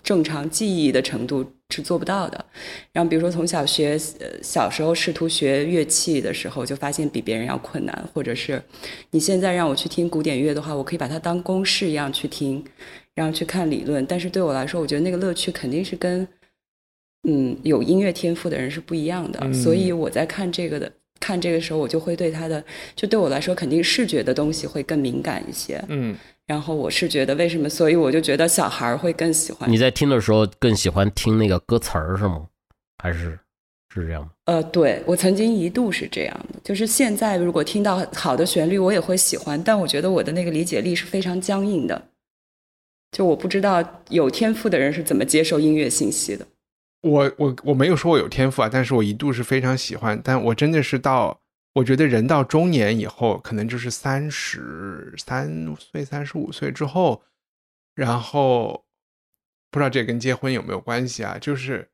[0.02, 2.44] 正常记忆的程度，是做不到的。
[2.92, 8.08] 然后比如说从小学，呃，小时候试图学乐器的时候，就发现比别人要困难。
[8.12, 8.60] 或者是
[9.12, 12.64] 你现在让我去听古典乐的话，我可以把它当公式一样去听，
[13.14, 14.04] 然后去看理论。
[14.06, 16.26] 但是对我来说，我觉得那个乐趣肯定是跟。
[17.28, 22.64] 嗯，有音乐天赋的人是不一样的，所以我在看这个的看这个时候，我就会对他的，
[22.96, 25.84] 就对我来说，肯定视觉的东西会更敏感一些。
[25.88, 29.70] 嗯，然后我是觉得为什么，所以我就觉得小孩会更喜欢。
[29.70, 32.46] 你在听的时候更喜欢听那个歌词儿是吗？
[33.02, 33.38] 还是
[33.92, 34.30] 是这样吗？
[34.46, 42.08] 呃，对我曾经一度是这样的，就是现在如果听到好的旋律，我也会喜欢，但我觉得我的那个理解力是非常僵硬的，
[43.12, 46.46] 就我不知道有天赋的人是怎么接受音乐信息的。
[47.02, 51.40] 我我我没有说我有天赋啊，但是我一度是非常喜欢，但我真的是到
[51.74, 57.22] 我觉得人到中年以后，可能就是三十三岁、三十五岁之后，
[57.94, 58.84] 然后
[59.70, 61.38] 不知道这跟结婚有没有关系啊？
[61.40, 61.88] 就是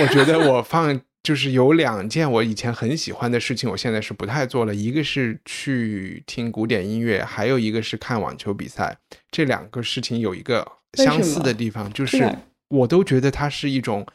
[0.00, 4.72] 我觉得我 放就是有两件我以前很喜欢的事情，我现在是不太做了。
[4.72, 8.96] 一个是去听古典音乐，还有一个是看网球比赛。
[9.30, 12.32] 这两个事情有一个相似的地方，就是
[12.68, 14.06] 我都觉得它是一种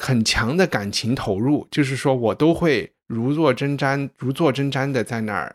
[0.00, 5.54] 很强的感情投入，就是说我都会如坐针毡、如坐针毡的在那儿，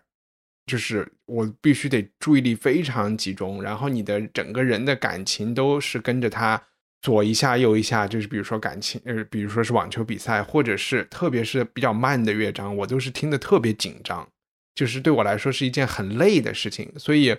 [0.67, 6.61] 就是我必须得注意力非常集中，然后你的整个人的感情都是跟着他
[7.01, 14.27] 左一下右一下，就是比如说感情，呃，比如说是网球比赛，或者是特别是比较慢的乐章，我都是听得特别紧张，
[14.75, 17.35] 就是对我来说是一件很累的事情，所以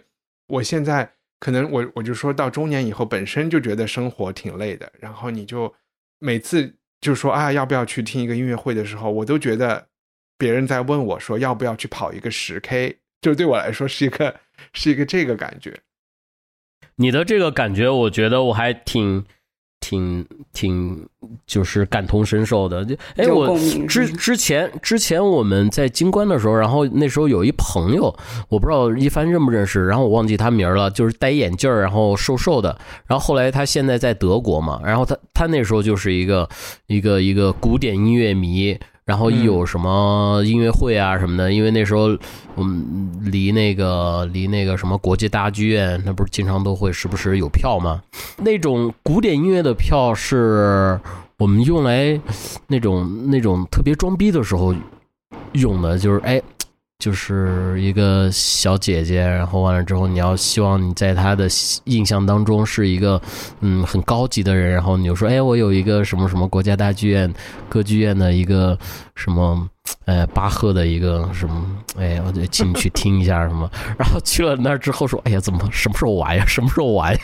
[0.48, 5.72] 我现在可能我我就说到中年以后，本身就觉得生活挺累的，然后你就
[6.18, 9.88] 每次就说啊要不要去听一个音乐会的时候，我都觉得
[10.38, 14.40] 别人在问我说要不要去跑一个十 K，就对我来说是一个
[14.72, 15.80] 是一个这个感觉。
[16.96, 19.24] 你的这个感觉，我觉得我还挺。
[19.88, 21.09] 挺挺
[21.46, 28.12] 就是感同身受的，就哎，我之之前之前我们在京关的时候，然后那时候有一朋友，
[28.49, 36.49] 我不知道一帆认不认识，然后我忘记他名了，就是戴眼镜儿，然后瘦瘦的，然后后来他现在在德国嘛，然后他他那时候就是一个
[36.88, 42.16] 一个一个古典音乐迷，然后一有什么音乐会啊什么的，因为那时候
[42.56, 48.02] 我们离那个离那个什么国际大剧院，那不是经常都会时不时有票吗？
[48.38, 51.00] 那种古典音乐的票是
[51.38, 52.20] 我们用来
[52.66, 54.74] 那种那种特别装逼的时候
[55.52, 56.42] 用的，就是哎。
[56.98, 61.46] 就是一个小姐姐，然后完了之后，你要希望你在她的
[61.85, 63.20] 印象当中是一个
[63.61, 67.32] 嗯很高级的人，然后你就说，哎，我有一个什么什么国家大剧院
[67.68, 68.76] 歌剧院的一个
[69.14, 69.68] 什么，
[70.06, 71.66] 呃，巴赫的一个什么，
[71.98, 76.44] 哎，我得请你去听一下什么， 然后去了那儿之后说，哎呀，怎么什么时候完呀？
[76.46, 77.20] 什么时候完呀？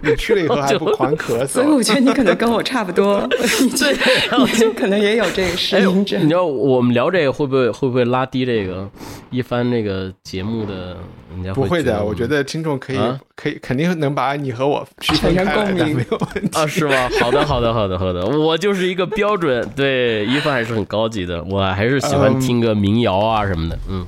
[0.00, 3.26] 你去了以后还不狂咳嗽，所以我觉得你可能跟我差不多，
[3.60, 6.34] 你这你就可能也有这个适哎，应症你知。
[6.34, 8.88] 道我们聊这个会不会会不会拉低这个
[9.30, 10.96] 一番那个节目的？
[11.30, 16.58] 人家不会的，我觉觉得听众可以、啊可以肯定能把你和我区分开来的，产生共鸣没有问题。
[16.58, 17.08] 啊，是吗？
[17.20, 24.04] 好的，好的，好的，好的，我就是一个标准，对，一帆还是很高级的，我还是喜欢听个民谣啊什么的，嗯，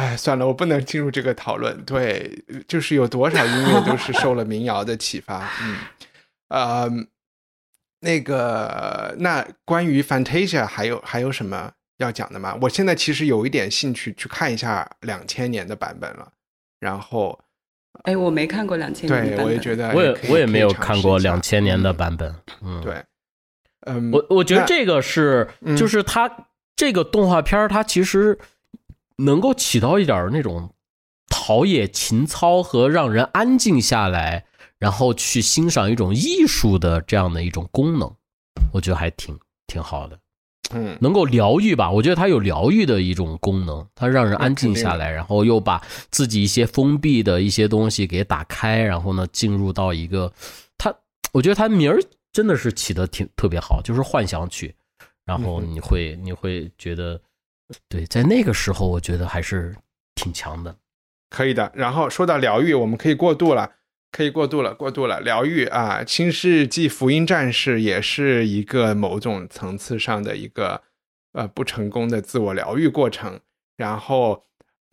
[0.00, 1.84] 哎，算了，我不能进入这个讨论。
[1.84, 5.46] 对，就是有多少音乐都是受了民谣的启发。
[5.62, 5.76] 嗯，
[6.48, 6.90] 呃，
[8.00, 12.56] 那个，那关于 Fantasia 还有还有什么要讲的吗？
[12.62, 16.32] 我现在其实有一点兴趣去看一下两千年的版本了。
[16.78, 17.38] 然后，
[18.04, 23.04] 哎，我没看过两千年的对版本，我也觉得我也我也没有看过两千年的版本，嗯，对，
[23.86, 28.38] 嗯，我我觉得这个是，嗯就是它这个动画片儿它其实
[29.24, 30.70] 能够起到一点那种
[31.28, 34.44] 陶冶情操和让人安静下来，
[34.78, 38.12] 然后去欣赏一种艺术的这样的一种功能，
[38.72, 40.18] 我觉得还挺挺好的，
[40.74, 40.96] 嗯。
[41.00, 41.90] 能够疗愈吧？
[41.90, 45.80] 我觉得它有疗愈的一种功能，它让人安静下来，然后又把
[46.10, 50.32] 自己一些封闭的一些东西给打开，然后呢进入到一个
[50.76, 50.94] 它，
[51.32, 52.00] 我觉得它名儿
[52.32, 54.74] 真的是起的挺特别好，就是幻想曲，
[55.24, 57.20] 然后你会你会觉得，
[57.88, 59.74] 对，在那个时候我觉得还是
[60.14, 60.76] 挺强的。
[61.28, 61.70] 可以的。
[61.74, 63.70] 然后说到疗愈，我们可以过渡了，
[64.10, 65.20] 可以过渡了，过渡了。
[65.20, 70.82] 疗愈啊，《新世纪福音战士》也是一个某种层次上的一个
[71.32, 73.38] 呃不成功的自我疗愈过程。
[73.76, 74.44] 然后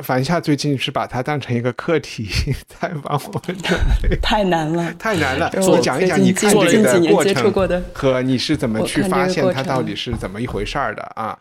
[0.04, 2.30] 樊夏最近是把它当成一个课题
[2.80, 4.94] 在帮我们准备，太难了。
[4.94, 5.52] 太难了。
[5.56, 11.38] 你讲一讲你看这个过程过的和你是怎么去发现它到底是怎么一回事儿的啊？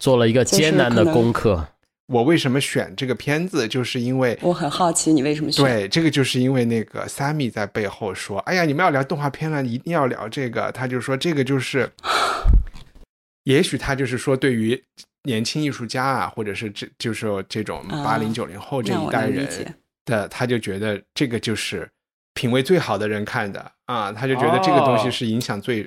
[0.00, 1.64] 做了一个艰难的功课，
[2.08, 5.64] 我为什么选这个片子，就是因为我很好奇你为什么选？
[5.64, 11.88] 对，这个就是因为那个 Sammy 在背后说：“哎呀，你们要聊动画片了，一定要聊这个。”他就说这个就是，
[13.44, 14.82] 也许他就是说对于
[15.24, 19.46] 年轻艺术家啊，或者是这就是这种啊八零九零后这一代人
[20.06, 21.88] 的，他就觉得这个就是
[22.34, 25.86] 品味最好的人看的啊，他就觉得这个东西哦是影响最。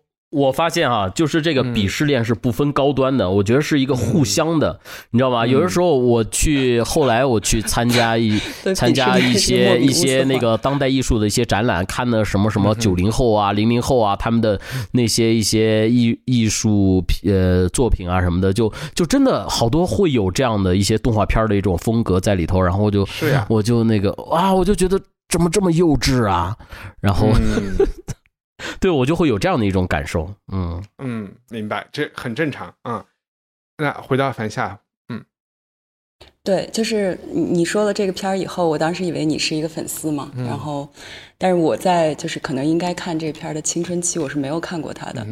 [0.31, 4.79] 我发现啊，就是这个鄙视链是不分高端的，我觉得是一个互相的，
[5.09, 5.45] 你知道吗？
[5.45, 8.39] 有的时候我去，后来我去参加一
[8.73, 14.57] 参加一些一些那个当代艺术的一些展览，看的什么什么九零后啊、零零后啊，他们的
[14.93, 23.05] 那些一些艺艺术呃作品啊什么的，就就真的好多会有这样的一些动画片的一种风格在里头，然后我就
[23.49, 26.55] 我就那个啊，我就觉得怎么这么幼稚啊，
[27.01, 27.27] 然后。
[27.33, 27.75] 嗯
[28.79, 33.05] 对我就会有这样的一种感受，嗯，嗯，明白，这很正常啊、嗯。
[33.77, 34.79] 那回到凡夏，
[36.43, 40.89] 对，就是你你说了这个片儿以后，我当时以为你是一个粉丝嘛，然后，
[41.37, 45.25] 但是我在就是可能应该看这个片儿的青春期，我是没有看过他的，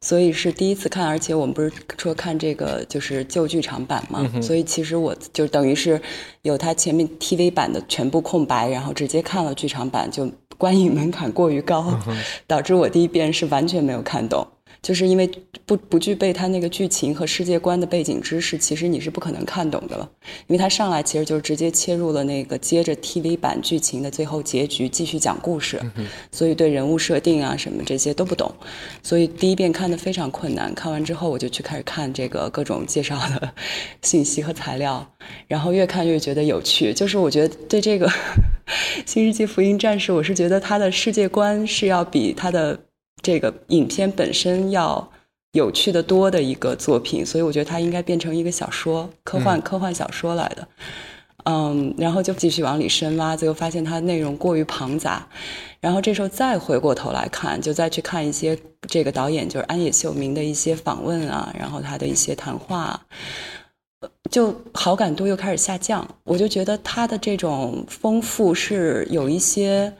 [0.00, 6.00] 所以是第一次看，而且我们不是说看这个就是旧剧场版嘛，所以其实我就等于是
[6.42, 11.98] 有他前面 TV 版的全部空白，然后直接看了剧场版，就观影门槛过于高，
[12.46, 14.46] 导致我第一遍是完全没有看懂。
[14.86, 15.28] 就是因为
[15.64, 20.08] 不不具备它那个剧情和世界观的背景知识，其实你是不可能看懂的了。
[20.46, 25.80] 因为它上来其实就是直接切入了那个接着 TV 版剧情的最后结局，继续讲故事，
[26.30, 28.48] 所以对人物设定啊什么这些都不懂，
[29.02, 30.72] 所以第一遍看的非常困难。
[30.72, 33.52] 看完之后我就去开始看这个各种介绍的
[34.02, 35.04] 信息和材料，
[35.48, 36.94] 然后越看越觉得有趣。
[36.94, 38.06] 就是我觉得对这个
[39.04, 42.78] 《新世纪福音战士》，我是觉得它的世界观是要比它的
[43.22, 45.10] 这个影片本身要
[45.52, 50.68] 有趣的多的一个作品，所以我觉得它应该变成一个小说，科幻、科幻小说来的。
[51.44, 55.26] 嗯，然后就继续往里深挖，最后发现它内容过于庞杂，
[55.80, 58.58] 然后这时候再回过头来看，就再去看一些
[58.88, 63.00] 这个导演就是安野秀明的一些访问啊，然后他的一些谈话
[64.30, 66.06] 就好感度又开始下降。
[66.24, 69.92] 我就觉得他的这种丰富是有一些。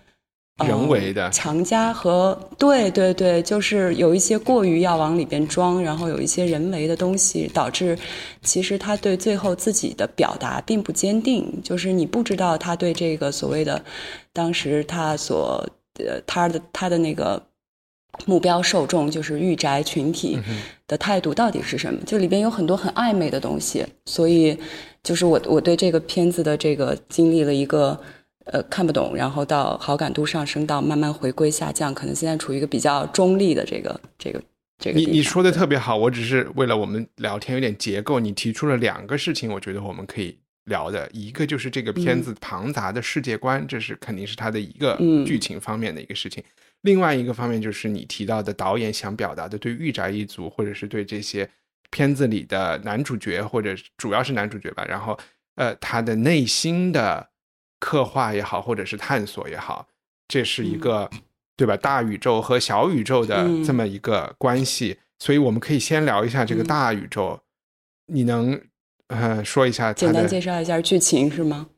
[0.58, 7.98] 呃人为的强加和对对对，就是有一些过于要往里边装，然后有一些人为的东西，导致
[8.42, 13.84] 其实他对最后自己的表达并不坚定，就是你不知道他对这个所谓的
[14.32, 15.62] 当时他所
[15.98, 17.42] 呃他的他的那个
[18.24, 20.38] 目标受众就是御宅群体
[20.86, 22.00] 的态度到底是什么？
[22.06, 24.58] 就里边有很多很暧昧的东西，所以
[25.02, 28.00] 就是我我对这个片子的这个经历了一个。
[28.46, 34.40] 呃，看不懂，然后到好感度上升，到慢慢回归下降，可能现在处于一个比较中立的这个这个
[34.78, 34.98] 这个。
[35.00, 46.42] 你你说的特别好，我只是为了我们聊天有点结构，你提出了两个事情，我觉得我们可以聊的，一个就是这个片子庞杂的世界观，这是肯定是它的一个嗯剧情方面的一个事情。
[46.82, 51.48] 另外一个方面就是你提到的导演想表达的对御宅一族，或者是对这些
[51.90, 55.18] 片子里的男主角，或者主要是男主角吧，然后
[55.56, 57.28] 呃他的内心的
[57.86, 59.86] 刻画也好，或者是探索也好，
[60.26, 61.08] 这是一个、
[61.56, 61.76] 对吧？
[61.76, 67.40] 大宇宙和小宇宙的嗯这么一个关系，所以我们可以先聊一下这个嗯大宇宙。
[68.06, 68.60] 你能
[69.06, 71.68] 呃说一下简单，介绍一下剧情是吗？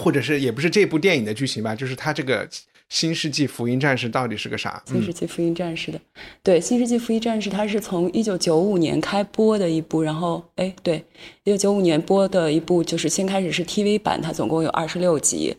[0.00, 2.48] 或者是也不是这部电影的剧情吧，就是它这个
[2.88, 4.82] 《新世纪福音战士》到底是个啥？
[4.86, 6.00] 新世纪福音战士的，
[6.42, 11.04] 对，新世纪福音战士它是从一九九五年开播的一部，然后哎，对，
[11.44, 15.54] 一九九五年播的一部，就是先开始是 TV 版，它总共有二十六集，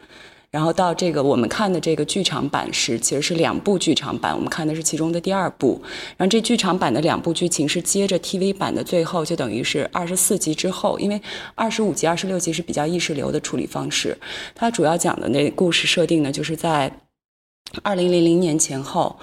[0.49, 5.80] 然后到这个我们看的这个剧场版是其实是两部剧场版，我们看的是其中的第二部，
[6.17, 11.21] 然后这剧场版的两部剧情是接着 TV 版的最后，就等于是二十四集之后，因为
[11.53, 14.17] 二十五集、二十六集是比较意识流的处理方式，
[14.55, 16.91] 它主要讲的那故事设定呢，就是在
[17.84, 19.20] 二零零零年前后，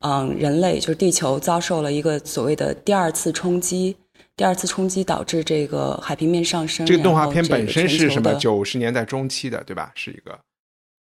[0.00, 3.96] 嗯，人类就是地球遭受了一个所谓的第二次冲击。
[4.36, 6.84] 第二次冲击导致这个海平面上升。
[6.84, 8.34] 这个动画片本身是什么？
[8.34, 9.90] 九十年代中期的，对吧？
[9.94, 10.38] 是一个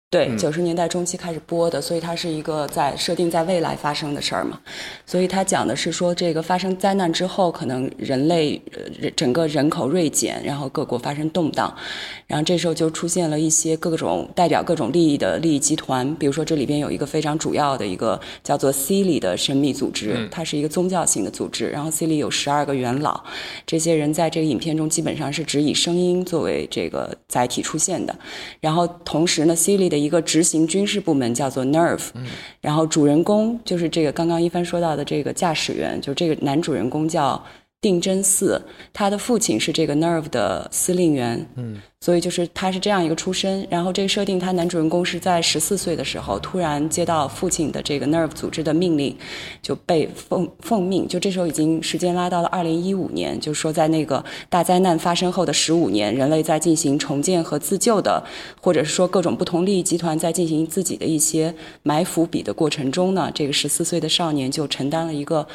[0.08, 4.60] 对，嗯九十年代中期开始播的，所以它是一个在设定在未来发生的事儿嘛。
[5.04, 11.74] 所以它讲的是说，这个发生灾难之后，可能人类呃人整个人口锐减，然后各国发生动荡，
[12.28, 23.24] 然后这时候就出现了一些各种代表各种利益的利益集团，比如说这里边有一个非常主要的一个叫做 C 里的神秘组织，它是一个宗教性的组织，然后 C 里有十二个元老，
[23.66, 28.16] 这些人在这个影片中基本上是只以声音作为这个载体出现的。
[28.60, 32.08] 然后同时呢，C 里的的一个执行军事部门，叫做 Nerve。
[32.60, 37.42] 然后主人公就是这个刚刚一帆说到的这个驾驶员，就这个男主人公叫。
[37.86, 38.60] 定真寺，
[38.92, 43.64] 他的父亲是这个 Nerve 的司令员，嗯，所以就是他是这样一个出身。
[43.70, 49.16] 然后这个设定，他男主人公是在十四岁的时候，突然接到父亲的这个 Nerve 组织的命令，
[49.62, 51.06] 就被奉奉命。
[51.06, 58.20] 就这时候已经时间拉到了二零一五年，就是说在那个大灾难发生后的十五年，人类在进行重建和自救的，
[58.60, 65.46] 或者是说各种不同利益集团在进行自己的一些埋伏笔的过程中呢，这个十四岁的少年就承担了一个。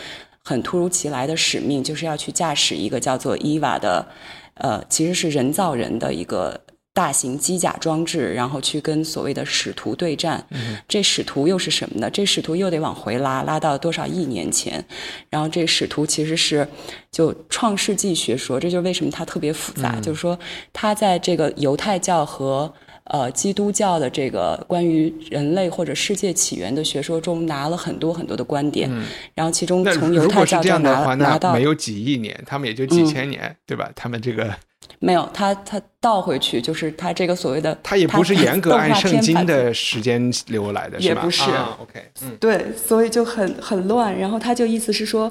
[0.44, 4.08] 很突如其来的使命，就是要去驾驶一个叫做伊娃的，
[4.56, 6.60] 呃，其实是人造人的一个
[6.94, 10.46] 大型机甲装置，然后去跟所谓的使徒对战。
[10.88, 12.10] 这使徒又是什么呢？
[12.10, 14.84] 这使徒又得往回拉，拉到多少亿年前？
[15.30, 16.68] 然后这使徒其实是
[17.12, 20.00] 就创世纪学说，这就是为什么它特别复杂。
[20.02, 20.38] 就是说，
[20.74, 22.74] 它在这个犹太教和
[23.06, 28.89] 呃，基督教的这个关于人类或者世界起源的学说中拿了很多很多的观点，
[29.34, 33.91] 然后其中从犹太教中拿拿到没有几亿年，他们也就几千年，对吧？
[33.95, 34.54] 他们这个
[34.99, 41.43] 没有，他他倒回去就是他这个所谓的，他也不是严格按圣经的时间流来的，也不是。
[41.82, 44.18] OK，嗯，对，所以就很很乱。
[44.18, 45.30] 然后他就意思是说，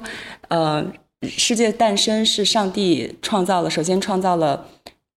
[0.49, 0.85] 呃，
[1.23, 4.67] 世界诞生是上帝创造了，首先创造了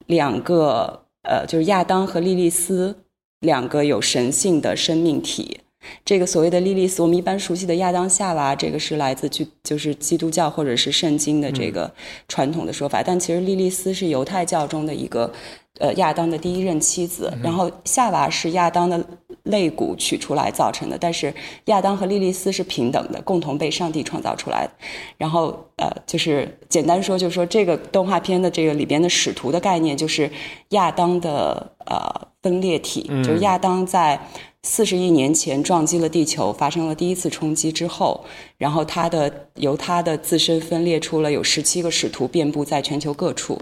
[0.07, 1.04] 两个。
[1.25, 2.97] 呃，就是亚当和莉莉丝
[3.41, 5.59] 两个有神性的生命体。
[6.05, 11.93] 这个所谓的莉莉丝，我们一般熟悉的亚当夏娃，这个是来自就就是基督教或者是圣经的这个
[12.29, 13.03] 传统的说法。
[13.03, 15.33] 但其实莉莉丝是犹太教中的一个。
[15.81, 19.05] 呃，亚当的第一任妻子，然后夏娃是亚当的
[19.43, 24.73] 肋骨取出来造成的，但是亚当和莉莉丝是平等的，共同被上帝创造出来的。
[25.19, 30.31] 然后，呃，就是简单说，就是说这个动画片的这个里边的使徒的概念，就是
[30.69, 34.21] 亚当的呃分裂体，就是亚当在。
[34.65, 38.25] 四十亿年前撞击了地球，发生了第一次冲击之后，
[38.57, 43.61] 然后它的由它的自身分裂出了有十七个使徒，遍布在全球各处。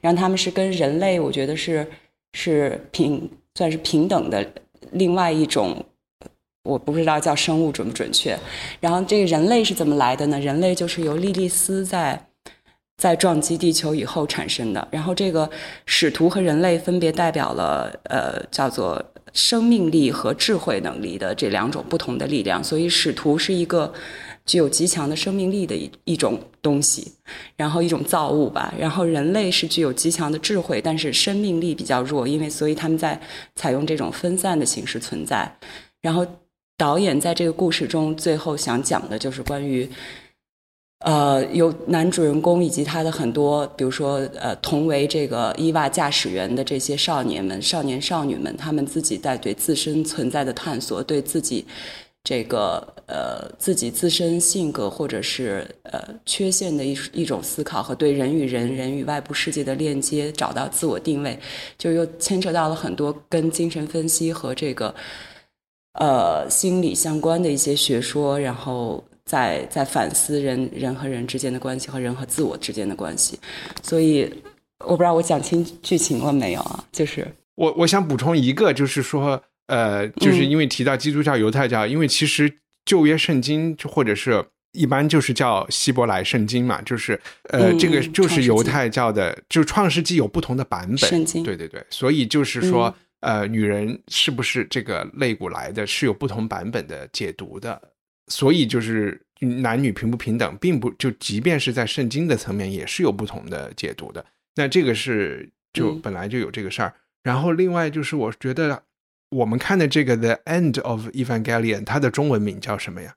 [0.00, 1.88] 然后他们是跟人类，我觉得是
[2.32, 4.44] 是平算是平等的
[4.90, 5.84] 另外一种，
[6.64, 8.36] 我不知道叫生物准不准确。
[8.80, 10.40] 然后这个人类是怎么来的呢？
[10.40, 12.26] 人类就是由莉莉丝在
[13.00, 14.86] 在撞击地球以后产生的。
[14.92, 15.50] 然后这个
[15.86, 19.04] 使徒和人类分别代表了呃叫做。
[19.32, 23.94] 生命力和智慧能力的这两种不同的力量，所以使徒是一个
[24.44, 27.12] 具有极强的生命力的一一种东西，
[27.54, 28.74] 然后一种造物吧。
[28.76, 33.20] 然后人类是具有极强的智慧，但是生命力比较弱，因为所以他们在
[33.54, 35.56] 采用这种分散的形式存在。
[36.02, 36.26] 然后
[36.76, 39.88] 导演在这个故事中最后想讲的就是关于。
[41.00, 51.64] 呃，有男主人公以及他的很多，比如说呃，同为这个伊娃驾驶员的这些少年们、少年少女们，他们自己在对自身存在的探索，对自己
[52.22, 61.38] 这个呃自己自身性格或者是呃缺陷的一一种思考，和对人与人、人与外部世界的链接，找到自我定位，
[61.78, 64.94] 就又牵扯到了很多跟精神分析和这个
[65.94, 69.02] 呃心理相关的一些学说，然后。
[69.30, 73.38] 在在反思人人和人之间的关系和人和自我之间的关系，
[73.80, 74.28] 所以
[74.84, 76.84] 我不知道我讲清剧情了没有啊？
[76.90, 77.24] 就是
[77.54, 82.52] 我我想补充一个，就是说，呃，就是因为提到基督教、犹太教，因为其实
[82.84, 87.16] 旧约圣经或者是一般就是叫希伯来圣经嘛，就是
[87.50, 97.80] 呃，这个就是犹太教的，就创世纪有不同的版本，圣经对对对，所以就是说，呃，女人是不是这个肋骨来的，是有不同版本的解读的。
[98.30, 104.24] 所以就是男女平不平等，并不就即便是在圣经的层面也是有不同的解读的。
[104.54, 106.94] 那这个是就本来就有这个事儿。
[107.24, 108.80] 然后另外就是我觉得
[109.30, 113.14] 我们看的这个《The End of Evangelion》，它的中文名叫什么呀？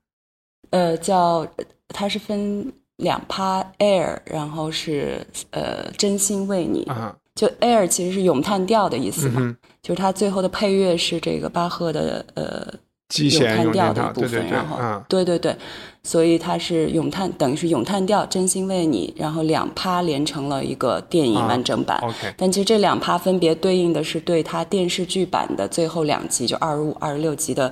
[0.72, 1.48] 呃，叫
[1.90, 6.86] 它是分两趴，Air，然后是呃真心为你。
[6.86, 12.74] 啊，就 Air 其实是咏叹调的意思嘛，就是它最后的配乐是这个巴赫的呃。
[13.22, 15.56] 咏叹调的一部分，然后对对对，
[16.02, 22.00] 所以它是咏叹，等于是咏叹调，真心为你，然后两趴连成了一个电影完整版。
[22.02, 27.72] OK，但其实这两趴分别对应的是对它电视剧版的最后两集，就二十五、二十六集的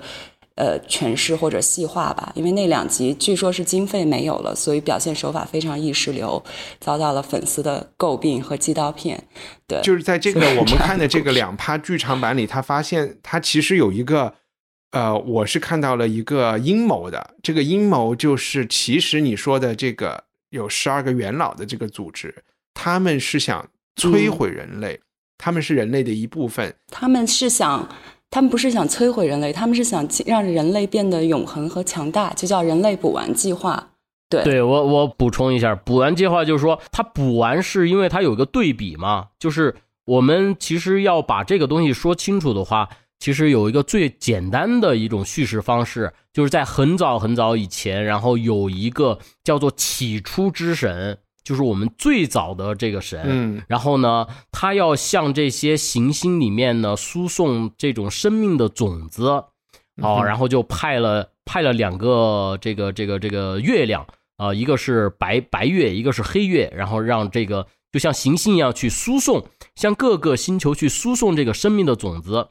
[0.55, 2.31] 呃诠释或者细化吧。
[2.35, 6.43] 因为那两集据说是经费没有了，所以表现手法非常意识流，
[6.79, 9.21] 遭到了粉丝的诟病和寄刀片。
[9.67, 14.35] 对，就是在这个我们看的这个两趴剧场版里，他发现他其实有一个。
[14.91, 23.65] 呃，我是看到了一个阴谋的，这个阴谋就是其实你说的这个有十二个元老的这个组织，他们是想
[23.95, 24.99] 摧毁人类，
[25.37, 27.87] 他们是人类的一部分，他们是想
[28.29, 33.89] 他们不是想摧毁人类，他们是想让人类变得永恒和强大，就叫人类补完计划。
[34.29, 39.75] 对，对我我补充一下，补完计划就是说，它补完是因为它有一个对比嘛，就是
[40.05, 42.87] 我们其实要把这个东西说清楚的话，
[43.21, 51.17] 其实有一个最简单的一种叙事方式，就是在很早很早以前，然后有一个叫做起初之神。
[51.43, 59.27] 就是我们最早的这个神，嗯，然后呢，他要向这些行星里面呢输送这种生命的种子，
[60.03, 64.05] 哦，然后就派了派了两个这个这个这个月亮
[64.37, 69.43] 啊，一个是白白月，一个是黑月，然后让这个就像行星一样去输送，
[69.73, 72.49] 向各个星球去输送这个生命的种子。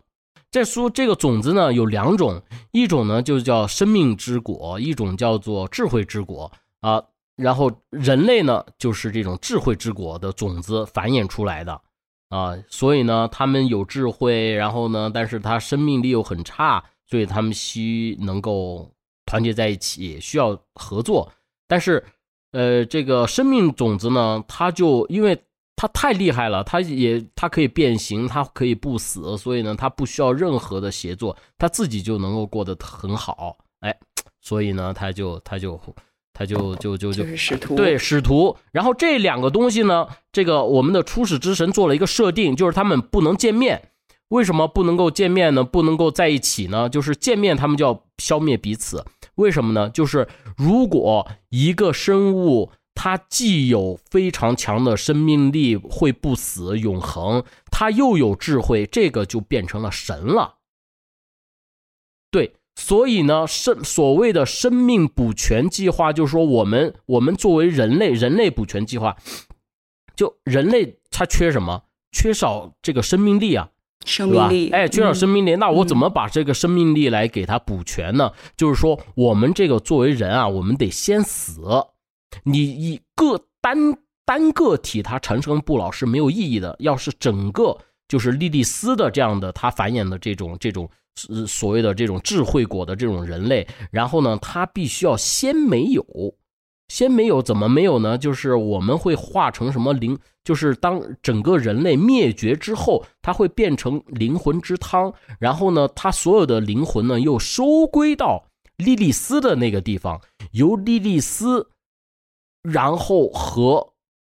[0.50, 2.42] 这书这个种子呢有两种，
[2.72, 7.02] 一种呢就叫生命之果，一种叫做智慧之果啊。
[7.36, 11.80] 然后人类呢，就是这种智慧之果的种子繁衍出来的
[12.28, 18.92] 啊，所以呢，他们有智慧，然后呢，但是他生命力又很差，所以他们需能够
[19.24, 21.32] 团结在一起，需要合作。
[21.66, 22.04] 但是，
[22.52, 25.40] 呃，这个生命种子呢，它就因为
[25.80, 33.56] 它太厉害了，他也他可以变形，他可以不死，所以呢，他不需要任何的协作，他自己就能够过得很好。
[33.80, 33.98] 哎，
[34.42, 35.80] 所以呢，他就他就。
[36.32, 43.90] 他就就就就使徒对使徒，然后这两个东西呢，这个我们的初始之神做了一个设定，就是他们不能见面。
[44.28, 45.64] 为什么不能够见面呢？
[45.64, 46.88] 不能够在一起呢？
[46.88, 49.04] 就是见面他们就要消灭彼此。
[49.34, 49.90] 为什么呢？
[49.90, 50.26] 就是
[50.56, 52.70] 如果一个生物
[53.02, 57.42] 它既有非常强的生命力，会不死永恒，
[57.72, 60.56] 它又有智慧，这个就变成了神了。
[62.30, 62.56] 对。
[62.76, 69.16] 所以呢，生所谓的生命补全计划，就是说我们我们作为人类，人类补全计划，
[70.14, 71.84] 就人类他缺什么？
[72.12, 73.70] 缺少这个生命力啊，
[74.04, 75.56] 生命力，哎，缺少生命力。
[75.56, 78.32] 那我怎么把这个生命力来给它补全呢？
[78.58, 81.62] 就是说，我们这个作为人啊，我们得先死。
[82.44, 83.76] 你一个单
[84.24, 86.76] 单个体它产生不老是没有意义的。
[86.78, 87.76] 要是整个
[88.08, 90.88] 就是莉莉丝的这样的，它繁衍的这种这种。
[91.16, 96.06] 是所谓的这种智慧果的这种人类，然后呢，它必须要先没有，
[96.88, 98.16] 先没有，怎么没有呢？
[98.16, 100.16] 就是我们会化成什么灵？
[100.44, 108.44] 就是当整个人类灭绝之后，它会变成灵魂之汤，然后呢，它所有的灵魂呢又收归到
[108.76, 110.18] 莉莉丝的那个地方，
[110.52, 111.68] 由莉莉丝，
[112.62, 113.92] 然后和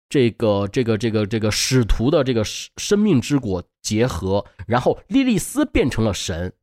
[0.09, 6.53] 这个这个这个这个使徒的这个生命之果结合，然后莉莉丝变成了神。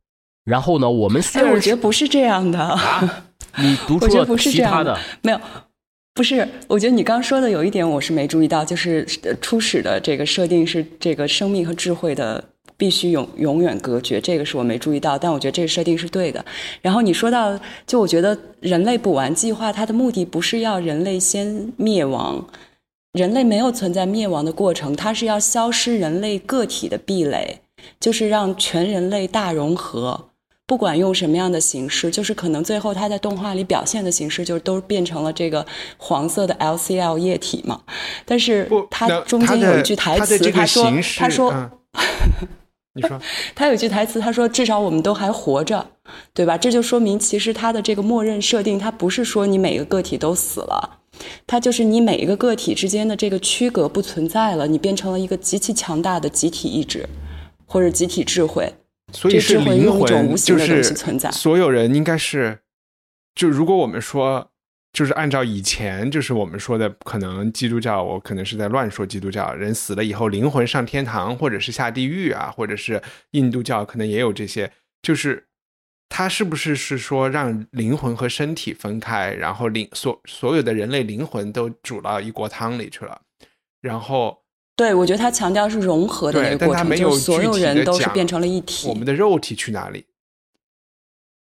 [0.42, 0.90] 然后呢？
[0.90, 2.76] 我们虽然 我觉得不是这样的，
[3.58, 5.40] 你读出了其他的没有？
[6.14, 9.06] 不是，我觉得你刚说的有一点我是没注意到，就是
[9.40, 12.42] 初始的这个设定是这个生命和智慧的
[12.80, 16.42] 必须永永远隔绝，这个是我没注意到，但我觉得这个设定是对的。
[16.80, 22.42] 然后你说到，就我觉得人类补完计划，它的目的不是要人类先灭亡，
[23.12, 27.60] 人类没有存在灭亡的过程，它是要消失人类个体的壁垒，
[28.00, 30.28] 就是让全人类大融合。
[30.66, 35.66] 不管用什么样的形式，就是可能最后他在动画里表现的形式，就是都变成了这个
[35.98, 37.80] 黄色的 LCL 液体嘛。
[38.24, 40.84] 但是他中间有一句台词，他说
[41.18, 41.52] ：“他说，
[42.94, 43.20] 你说，
[43.54, 45.86] 他有句台词，他说至少我们都还活着，
[46.34, 46.58] 对吧？
[46.58, 50.98] 这就说明其实他的这个默认设定，他不是说你每个个体都死了，
[51.46, 57.08] 他就是你每一个个体之间的这个区隔不存在了，你变成了一个极其强大的集体意志
[57.66, 58.72] 或者集体智慧。”
[59.12, 61.28] 所以是灵魂，就是存在。
[61.32, 62.60] 所有人应该是，
[63.34, 64.49] 就如果我们说，
[64.92, 75.46] 就是按照以前，就是我们说的，可能基督教，我可能是在乱说基督教，人死了以后灵魂上天堂，或者是下地狱啊，或者是印度教可能也有这些，就是
[76.08, 83.20] 他是不是是说让灵魂和身体分开，然后灵所所有的人类灵魂都煮到一锅汤里去了，
[83.80, 84.38] 然后。
[84.76, 88.88] 对，我觉得他强调是融合的那个过程，就所有人都是变成了一体。
[88.88, 90.06] 我们的肉体去哪里？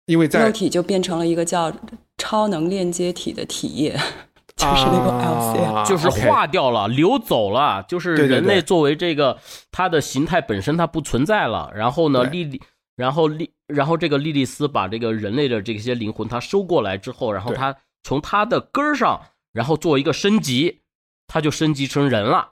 [0.08, 1.72] 因为在肉体就变成了一个叫
[2.20, 3.92] 超能链接体的体液，
[4.56, 9.40] 就是那个 LC，就是化掉了，流走了，就是人类作为这个
[9.72, 11.72] 它的形态本身它不存在了。
[11.74, 12.62] 然后呢，莉莉，
[12.96, 19.22] 然后莉，然后这个莉莉丝把这个人类的这些灵魂它收过来之后，然后它从它的根儿上，
[19.54, 20.82] 然后做一个升级，
[21.26, 22.50] 它就升级成人了。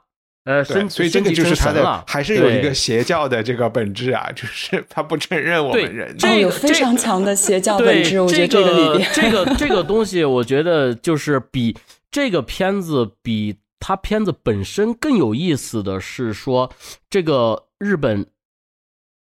[0.47, 8.21] 呃，所以这个就是他的，还是有一个邪教的这个本质啊， 就是他不承认我们人，这有非常强的邪教本质。
[8.21, 11.75] 我觉得这个里边，这个这个东西，我觉得就是比
[12.09, 16.71] 这个片子比他片子本身更有意思的是说，
[17.09, 18.25] 这个日本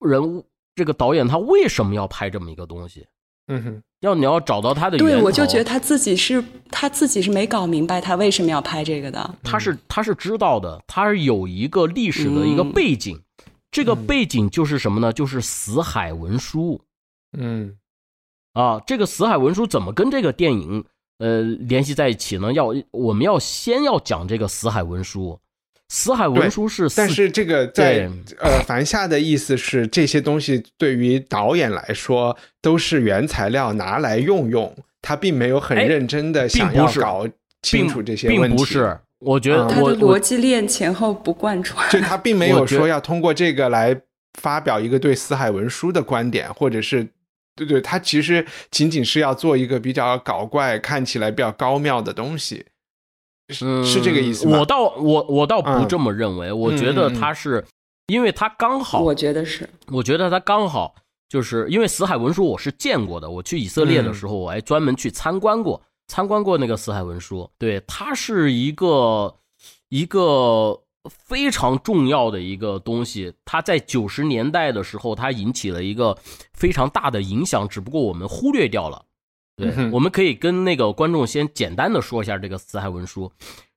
[0.00, 0.44] 人物
[0.74, 3.06] 这个导演他为什么要拍这么一个东西？
[3.49, 9.34] 嗯哼，要你要找到他的源对，我就觉得他自己是他自己是没搞明白他为什么要拍这个的。
[9.42, 13.20] 他是他是知道的，他是有一个历史的一个嗯背景，
[13.70, 15.12] 这个背景就是什么呢？
[15.12, 16.80] 就是死海文书
[17.36, 17.76] 嗯
[18.53, 18.80] 啊。
[18.86, 20.84] 这个死海文书怎么跟这个电影
[21.18, 22.53] 呃联系在一起呢？
[22.53, 25.40] 要我们要先要讲这个死海文书。
[25.89, 28.09] 死海文书是四，但是这个在
[28.41, 37.26] 呃樊夏的意思是，这些东西对于导演来说都是原材料拿来用用，他并没有很哎认真的并想要搞
[37.62, 38.57] 清楚这些问题。
[38.57, 41.89] 并不是，我觉得嗯他的逻辑链前后不贯穿。
[41.91, 43.99] 就他并没有说要通过这个来
[44.41, 47.09] 发表一个对死海文书的观点，或者是
[47.57, 52.66] 对对，他其实仅仅是要做一个比较搞怪、看起来比较高妙的东西，
[53.49, 54.59] 是、嗯是这个意思吗？
[54.59, 57.64] 我倒我我倒不嗯这么认为，我觉得他是，
[58.09, 60.94] 因为他刚好，我觉得是，我觉得他刚好
[61.28, 67.51] 就是因为死海文书我是见过的，我去以色列的时候，我还专门去参观过，参观过那个死海文书。
[67.59, 69.34] 对，它是一个
[69.88, 70.78] 一个
[71.09, 76.16] 非常重要的一个东西，它在九十年代的时候，它引起了一个
[76.53, 79.07] 非常大的影响，只不过我们忽略掉了。
[79.59, 83.30] 对嗯，我们可以跟那个观众先简单的说一下这个死海文书，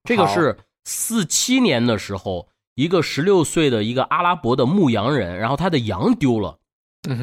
[0.04, 6.58] 这个是四七年的时候，一个十六岁的一个阿拉伯的牧羊人，然后他的羊丢了。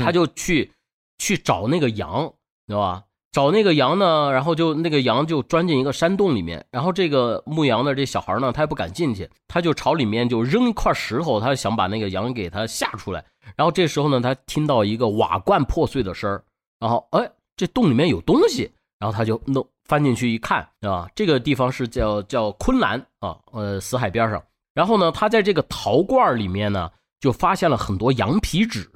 [0.03, 0.73] 他就去
[1.19, 2.33] 去找那个羊，
[2.67, 3.05] 知道吧？
[3.31, 13.25] 找那个羊呢，然后就那个羊就钻进一个山洞里面，然后这个牧羊的这小孩呢，他也不敢进去，他就朝里面就扔一块石头，他想把那个羊给他吓出来。
[13.55, 16.43] 然后这时候呢，他听到一个瓦罐破碎的声儿，
[16.81, 24.43] 然后哎，这洞里面有东西，然后他就弄翻进去一看，啊，这个地方是叫叫昆兰啊，呃，死海边上。
[24.73, 26.89] 然后呢，他在这个陶罐里面呢，
[27.19, 28.89] 就发现了很多羊皮纸。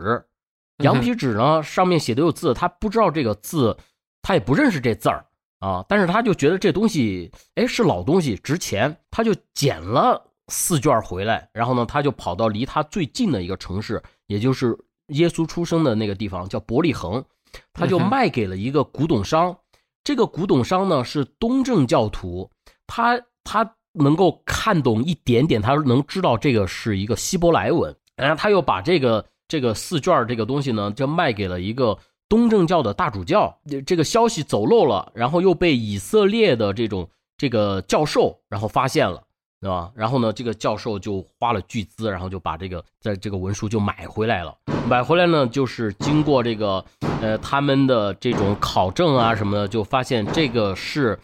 [0.78, 3.76] 羊皮纸呢，上面写的有字，他不知道这个字，
[4.22, 5.24] 他也不认识这字儿
[5.58, 14.76] 啊，但是他就觉得这东西，哎，是老东西，值钱，他就捡了四卷回来，然后呢，他就跑到离他最近的一个城市，也就是
[15.08, 17.24] 耶稣出生的那个地方，叫伯利恒，
[17.72, 19.57] 他就卖给了一个古董商，
[20.05, 22.50] 这个古董商呢是东正教徒，
[22.86, 31.98] 他他能够看懂一点点，他能知道这个是一个希伯来文，然后他又把这个这个四卷这个东西呢，就卖给了一个
[32.28, 33.55] 东正教的大主教。
[33.86, 39.22] 这个消息走漏了，然后又被以色列的这种这个教授然后发现了。
[39.62, 39.92] 对吧？
[39.94, 44.52] 然后呢，这个教授就花了巨资，然后就把这个在这个文书就买回来了。
[44.88, 46.84] 买回来呢，就是经过这个
[47.20, 51.16] 呃他们的这种考证啊什么的，就发现这个是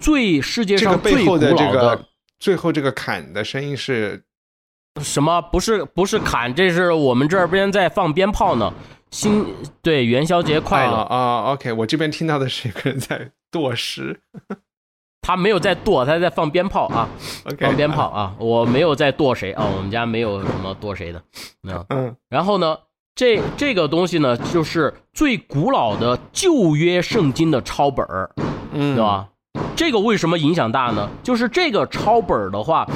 [0.00, 2.04] 最世界上最古背后的这个
[2.40, 4.20] 最后这个砍的声音是
[5.00, 5.40] 什么？
[5.40, 8.74] 不是不是砍，这是我们这边在放鞭炮呢。
[9.10, 9.46] 新
[9.80, 14.20] 对元宵节快乐，啊啊！OK，我这边听到的是一个人在剁食。
[15.28, 17.06] 他没有在剁，他在放鞭炮啊，
[17.60, 21.18] 放鞭炮啊，我没有在剁谁啊，我们家没有什么剁谁的，
[21.70, 21.84] 啊。
[21.90, 22.78] 嗯然后呢，
[23.14, 28.30] 这这个东西呢，就是最古老的旧约圣经的抄本儿，
[28.72, 29.04] 嗯，对？
[29.04, 29.28] 吧？
[29.76, 31.10] 这个为什么影响大呢？
[31.22, 32.88] 就是这个抄本儿的话，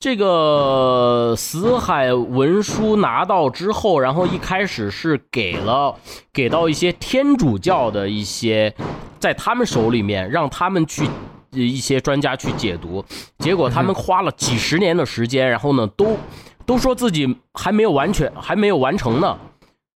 [0.00, 5.94] 这个死海文书拿到之后，然后一开始是给了
[6.32, 8.74] 给到一些天主教的一些，
[9.20, 11.10] 在他们手里面，让他们去呃
[11.56, 13.04] 一些专家去解读，
[13.38, 16.16] 结果他们花了几十年的时间，然后呢，都
[16.64, 19.38] 都说自己还没有完全，还没有完成呢，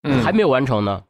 [0.03, 1.01] 嗯还没有完成呢。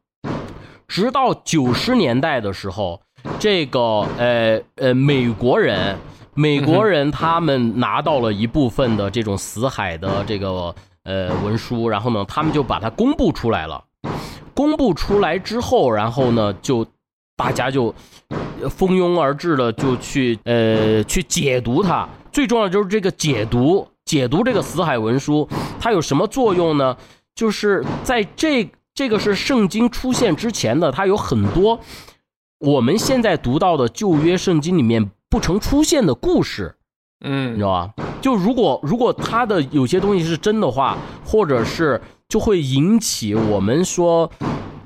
[0.87, 3.01] 直到九十年代的时候，
[3.39, 5.97] 这个呃呃美国人，
[6.33, 13.81] 美国人他们拿到了一部分的这种死海的这个呃文书，然后呢，他们就把它公布出来了。
[14.53, 16.85] 公布出来之后，然后呢，就
[17.41, 17.93] 大家就
[18.61, 22.07] 呃蜂拥而至的就去呃去解读它。
[22.31, 26.95] 最重要的就是这个解读，解读这个死海文书，它有什么作用呢？
[27.33, 31.79] 就是在这这个是圣经出现之前的，它有很多
[32.59, 36.75] 我们现在读到的旧约圣经里面不曾出现的故事。
[37.23, 37.93] 嗯你嗯知道吧？
[38.21, 44.31] 就如果如果它的有些东西是真的话，或者是就会引起我们说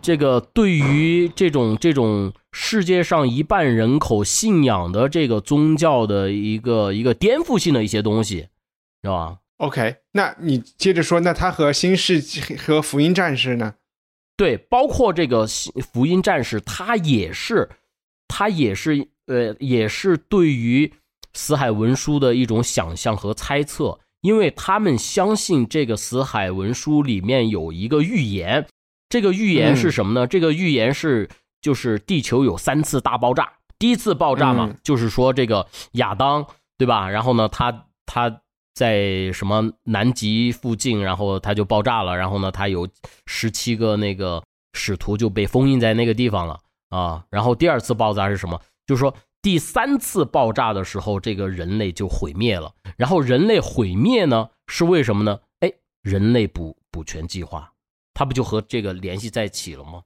[0.01, 8.47] 这个对于这种这种世界上一半人口信仰的这个宗教的一个一个颠覆性的一些东西，
[9.01, 13.73] 知道吧？，OK，那你接着说，那他和新世纪和福音战士呢？
[14.37, 15.45] 对，包括这个
[15.91, 17.69] 福音战士，他也是，
[18.29, 20.93] 他也是，呃，也是对于
[21.33, 28.65] 死海文书的一种想象和猜测，因为他们相信这个死海文书里面有一个预言，
[29.09, 30.25] 这个预言是什么呢？
[30.25, 31.29] 这个预言是
[31.65, 36.45] 就是地球有三次大爆炸，第一次爆炸嘛，就是说这个亚当
[36.77, 37.09] 对吧？
[37.09, 38.41] 然后呢，他他
[38.75, 42.87] 在什么南极附近，然后他就爆炸了，然后呢，他有
[43.25, 44.43] 十七个那个
[44.73, 46.59] 使徒就被封印在那个地方了
[46.89, 47.25] 啊。
[47.31, 48.61] 然后第二次爆炸是什么？
[48.85, 49.11] 就是说
[49.41, 52.71] 第三次爆炸的时候，这个人类就毁灭了。
[52.95, 55.39] 然后人类毁灭呢，是为什么呢？
[55.61, 55.71] 哎，
[56.03, 57.71] 人类补补全计划。
[58.13, 60.03] 它不就和这个联系在一起了吗？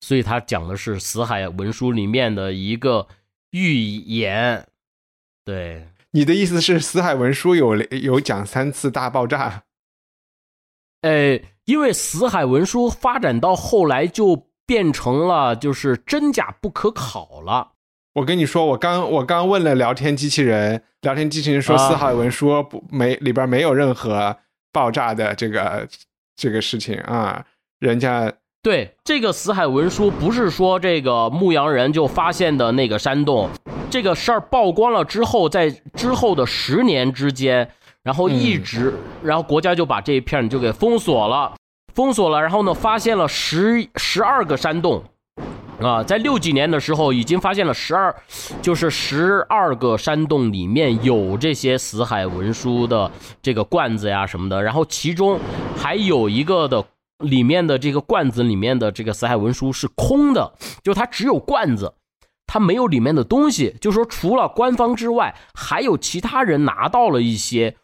[0.00, 3.06] 所以他讲的是死海文书里面的一个
[3.50, 4.66] 预言。
[5.44, 9.64] 对，你的意思是死海文书有有讲三次大爆炸？
[11.02, 17.72] 哎，因为死海文书发展到后来就变成了就是真假不可考了。
[18.14, 24.36] 我跟你说，我刚我刚问了聊天机器人，聊天机器人说死海文书不没里边没有任何
[24.72, 25.88] 爆炸的这个
[26.36, 27.46] 这个事情啊。
[27.78, 28.30] 人家
[28.62, 33.48] 对这个死海文书不是说这个牧羊人就发现的那个山洞，
[33.88, 37.70] 这个事儿曝光了之后，在之后的十年之间，
[38.02, 38.92] 然后一直，
[39.22, 41.54] 然后国家就把这一片就给封锁了，
[41.94, 45.02] 封锁了，然后呢，发现了十十二个山洞，
[45.80, 48.14] 啊，在六几年的时候已经发现了十二，
[48.60, 55.38] 就是十二个山洞里面有这些死海文书的这个罐子呀什么的，然后其中
[55.78, 56.84] 还有一个的。
[57.20, 61.94] 里面的这个罐子里面的这个死海文书是空的，就它只有罐子，
[62.46, 63.76] 它没有里面的东西。
[63.80, 67.76] 就说除了官方之外，还有其他人拿到了一些，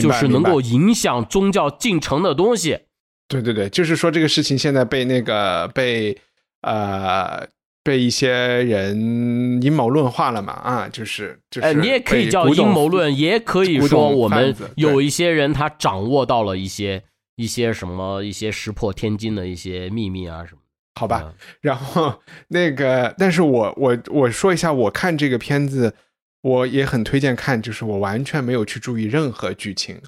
[0.00, 2.80] 就是能够影响宗教进程的东西。
[3.28, 6.16] 对对对，就是说这个事情现在被那个被
[6.62, 7.46] 呃
[7.82, 10.52] 被一些人阴谋论化了嘛？
[10.52, 17.04] 啊，就是就是，你也可以叫阴谋论，也可以说我们有一些人他掌握到了一些。
[17.36, 20.60] 一些什么一些石破天惊的一些秘密啊什么？
[20.98, 25.94] 好吧，然后 那个，但是我我我说一下，我看这个片子，
[26.40, 30.00] 我也很推荐看，就是我完全没有去注意任何剧情，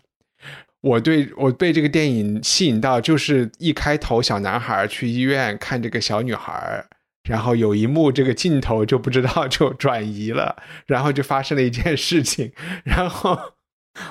[0.80, 6.82] 我对我被这个电影吸引到，就是一开头小男孩去医院看这个小女孩，
[7.28, 10.56] 然后有一幕这个镜头就不知道 就转移了，
[10.86, 12.50] 然后就发生了一件事情，
[12.84, 13.38] 然后。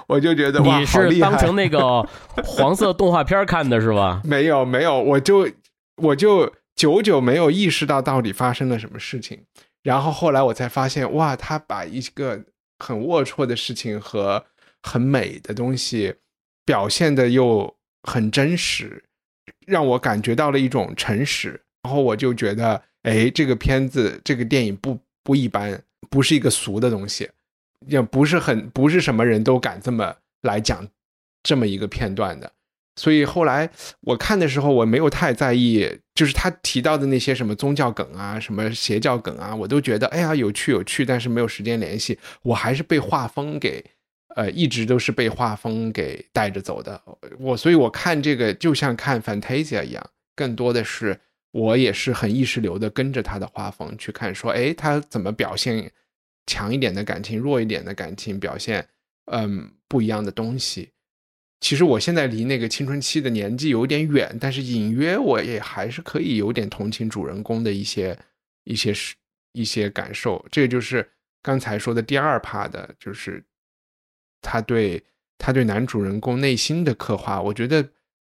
[0.07, 2.01] 我就觉得你是当成那个
[2.43, 4.21] 黄色动画片看的是吧？
[4.25, 5.49] 没有没有，我就
[5.97, 9.43] 我就久久没有意识到到底发生了什么事情。
[9.83, 12.43] 然后后来我才发现，哇，他把一个
[12.79, 14.43] 很龌龊的事情和
[14.83, 16.15] 很美的东西
[16.65, 17.73] 表现的又
[18.03, 19.03] 很真实，
[19.65, 21.61] 让我感觉到了一种诚实。
[21.83, 27.29] 然后我就觉得，哎，这个片子这个电影不不一般，不是一个俗的东西。
[27.85, 30.87] 也不是很不是什么人都敢这么来讲
[31.43, 32.51] 这么一个片段的，
[32.95, 33.69] 所以后来
[34.01, 42.17] 我看的时候，我没有太在意，就是他提到的那些什么宗教梗啊、什么邪教梗啊，我都觉得哎呀有趣有趣，但是没有时间联系。
[42.41, 43.83] 我还是被画风给
[44.35, 47.01] 呃一直都是被画风给带着走的。
[47.39, 51.19] 我所以我看这个就像看 Fantasia 一样，更多的是
[51.51, 55.91] 我也是很意识流的跟着他的画风去看，说哎他怎么表现。
[56.47, 58.87] 强一点的感情，弱一点的感情表现，
[59.25, 60.89] 嗯，不一样的东西。
[61.59, 68.17] 其实我现在离那个青春期的年纪有点远，但是隐约我也还是可以有点同情主人公的一些
[68.63, 69.15] 一些事、
[69.51, 70.43] 一些感受。
[70.49, 71.07] 这就是
[71.41, 73.43] 刚才说的第二 part 的，就是
[74.41, 75.03] 他对
[75.37, 77.41] 他对男主人公内心的刻画。
[77.41, 77.89] 我觉得，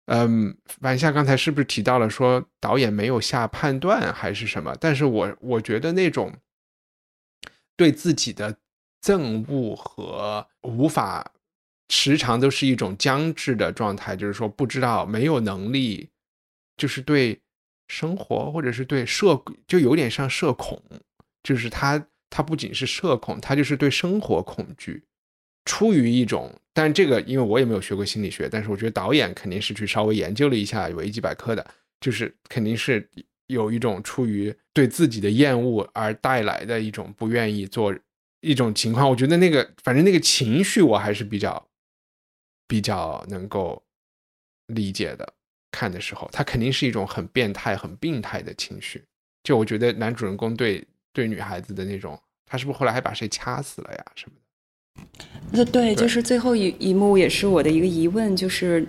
[0.06, 4.78] 嗯，晚夏刚才是不是提到了说导演没有下判断还是什么？
[4.80, 6.34] 但是我我觉得那种。
[7.78, 8.58] 对自己的
[9.02, 11.32] 憎恶和无法，
[11.90, 16.10] 时常都是一种僵滞的状态，就是说不知道没有能力，
[16.76, 17.40] 就是对
[17.88, 20.82] 生活或者是对社，就有点像社恐，
[21.44, 25.04] 就是他他不仅是社恐，他就是对生活恐惧，
[25.66, 31.66] 出于一种，但这个因为我也没有学过心理学，但是我觉得导演肯定是去稍微研究了一下维基百科的，
[32.02, 33.08] 就是肯定是。
[33.48, 37.96] 有一种出于对自己的厌恶而带来的一种不愿意做
[38.42, 41.68] 一种情况，我觉得那个反正那个情绪我还是比较
[42.68, 43.84] 比较能够
[44.68, 45.34] 理解的。
[45.70, 49.04] 看的时候，他肯定是一种很变态、很病态的情绪。
[49.44, 54.47] 就我觉得男主人公对对女孩子的那种，他是不是后来还把谁掐死了呀什么的？
[55.50, 58.86] 那对，就是最后一一幕也是我的一个疑问，就是，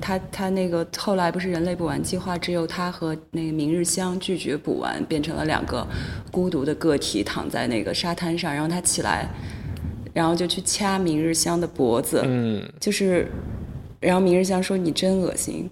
[0.00, 5.86] 他他那个后来不是人类补完计划，只有他和那个明日香拒绝补完，变成了两个
[6.30, 9.28] 孤独的个体躺在那个沙滩上，然后他起来，
[10.14, 13.30] 然后就去掐明日香的脖子，嗯，就是，
[14.00, 15.68] 然后明日香说你真恶心，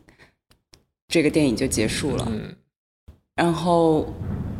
[1.08, 2.28] 这个电影就结束了。
[2.30, 2.54] 嗯
[3.34, 4.12] 然后，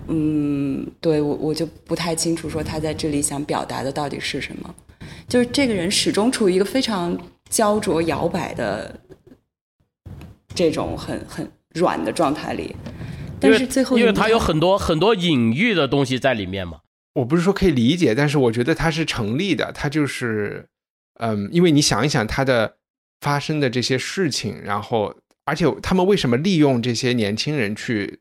[0.06, 4.72] 嗯，对我我就不太清楚说他在这里想表达的到底是什么。
[5.28, 7.16] 就是这个人始终处于一个非常
[7.48, 8.98] 焦灼摇摆的
[10.54, 12.74] 这种很很软的状态里，
[13.38, 16.80] 但是最后因为他有很多很多隐喻的东西在里面嘛。
[17.14, 19.72] 我不是说可以理解，但是我觉得它是成立的。
[19.72, 20.68] 它就是，
[21.14, 22.76] 嗯，因为你想一想它的
[23.20, 28.20] 发生的这些事情，然后而且他们为什么利用这些年轻人去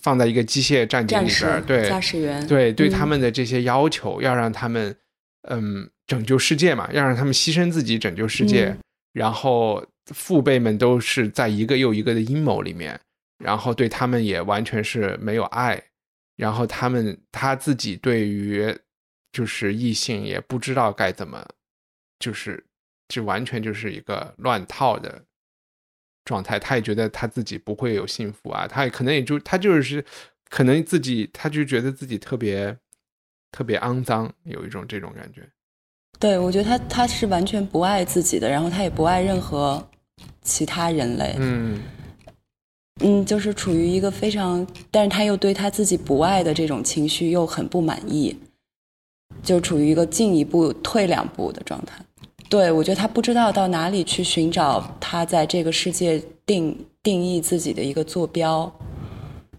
[0.00, 1.60] 放在一个机械战警里边儿？
[1.60, 4.96] 对，驾驶员对对嗯他们的这些要求，要让他们
[5.48, 8.78] 嗯拯救世界嘛，要让他们牺牲自己拯救世界，嗯
[9.14, 13.00] 然后父辈们都是在一个又一个的阴谋里面，
[13.38, 15.80] 然后对他们也完全是没有爱，
[16.36, 18.76] 然后他们他自己对于
[19.30, 21.46] 就是异性也不知道该怎么，
[22.18, 22.64] 就是
[23.06, 25.24] 就完全就是一个乱套的
[26.24, 30.04] 状态，他也觉得他自己不会有幸福啊，他也可能也就他就是
[30.50, 32.76] 可能自己他就觉得自己特别
[33.52, 35.48] 特别肮脏，有一种这种感觉。
[36.18, 39.82] 对，我觉得他他是完全不爱自己的，然后他也不爱任何
[40.42, 41.34] 其他人类。
[41.38, 41.80] 嗯
[43.00, 48.34] 嗯，就是处于一个非常，但是他又对他自己不爱的这种情绪又很不满意，
[49.42, 52.02] 就处于一个进一步退两步的状态。
[52.48, 58.72] 对我觉得他不知道到哪里去寻找他在这个世界定定义自己的一个坐标，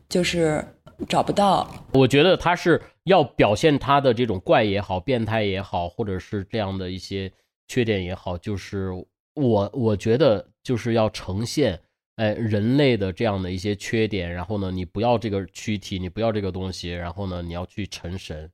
[0.08, 0.66] 就是
[1.10, 1.70] 找不到。
[1.92, 7.32] 我觉得他是要表现他的这种怪也好、变态也好，或者是这样的一些
[7.68, 8.90] 缺点也好，就是
[9.36, 11.80] 我我觉得就是要呈现，
[12.16, 18.50] 哎，人类的这样的一些缺点，然后呢，你不要这个躯体，你不要这个东西，然后呢，你要去成神，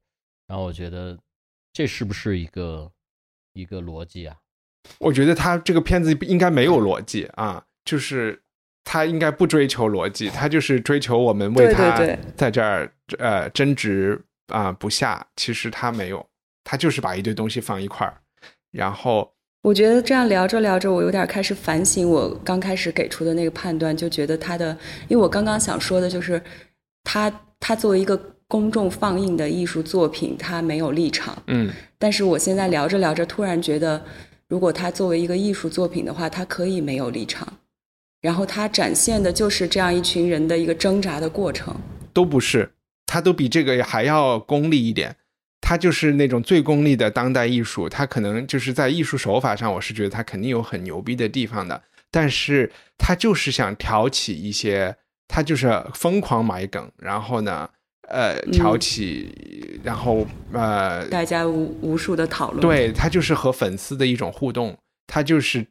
[0.47, 1.18] 然后我觉得
[1.72, 2.91] 这是不是一个
[3.54, 4.36] 一个逻辑啊？
[4.99, 8.41] 我觉得他这个片子应该没有逻辑啊，就是
[8.84, 14.22] 他应该不追求逻辑，他就是追求我们为他对对对在这儿呃争执
[14.52, 15.26] 啊、不下。
[15.36, 16.26] 其实他没有，
[16.64, 18.14] 他就是把一堆东西放一块儿，
[18.72, 19.34] 然后
[19.64, 24.78] 我觉得这样聊着聊着，我有点开始反省我刚开始给出的那个判断，就觉得他的，
[25.08, 26.41] 因为我刚刚想说的就是，
[27.04, 31.41] 他他作为一个公众放映的艺术作品，他没有立场。
[31.47, 34.04] 嗯但是我现在聊着聊着，突然觉得，
[34.47, 37.47] 如果他作为一个艺术作品的话，他可以没有立场，
[38.22, 41.76] 然后他展现的就是这样一群人的一个挣扎的过程。
[42.12, 42.70] 都不是，
[43.12, 45.14] 他都比这个还要功利一点。
[45.59, 54.95] 他就是那种最功利的当代艺术，他可能就是在艺术手法上，我是觉得他肯定有很牛逼的地方的，但是他就是想挑起一些，
[55.28, 57.70] 他就是疯狂埋梗，然后呢，
[58.07, 65.66] 呃，挑起，然后呃，大家无无数的讨论。，对他就是和粉丝的一种互动，他就是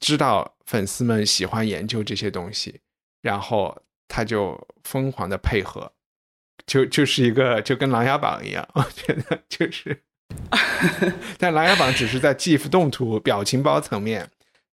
[0.00, 2.80] 知道粉丝们喜欢研究这些东西，
[3.20, 3.76] 然后
[4.06, 5.90] 他就疯狂的配合，
[6.66, 9.96] 就就是一个就跟《琅琊榜》一样， 我觉得就是，
[11.38, 14.28] 但《琅琊榜》只是在 GIF 动图、表情包层面，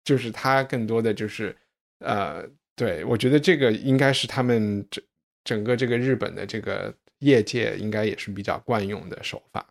[0.04, 1.56] 就是它更多的就是
[2.00, 2.44] 呃，
[2.76, 5.02] 对我觉得这个应该是他们整
[5.44, 9.66] 整个这个日本的这个业界应该也是比较惯用的手法。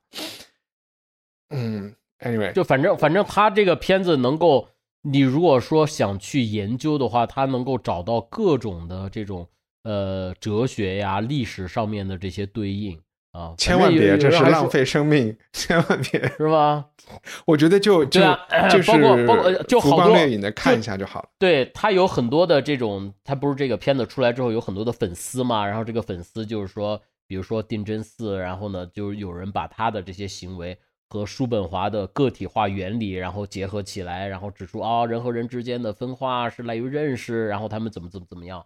[1.50, 4.68] 嗯，anyway，就反正反正他这个片子能够，
[5.04, 9.48] 你如果说想去研究的话，他能够找到各种的这种
[9.88, 13.00] 呃哲学呀、历史上面的这些对应
[13.32, 16.28] 啊，千万别，这是浪费，生命，千万别。
[16.38, 16.88] 是吧？
[17.48, 21.30] 我觉得就就、对啊就是包括包括呃就好多光掠影的看一下就好了。
[21.40, 30.78] 对他有很多的这种，他不是这个片子出来之后有很多的粉丝嘛，然后这个粉丝就是说，比如说定真寺，然后呢，就有人把他的这些行为
[31.08, 38.66] 和叔本华的个体化原理，然后结合起来，然后指出啊、人和人之间的分化是来于认识，然后他们怎么怎么怎么样，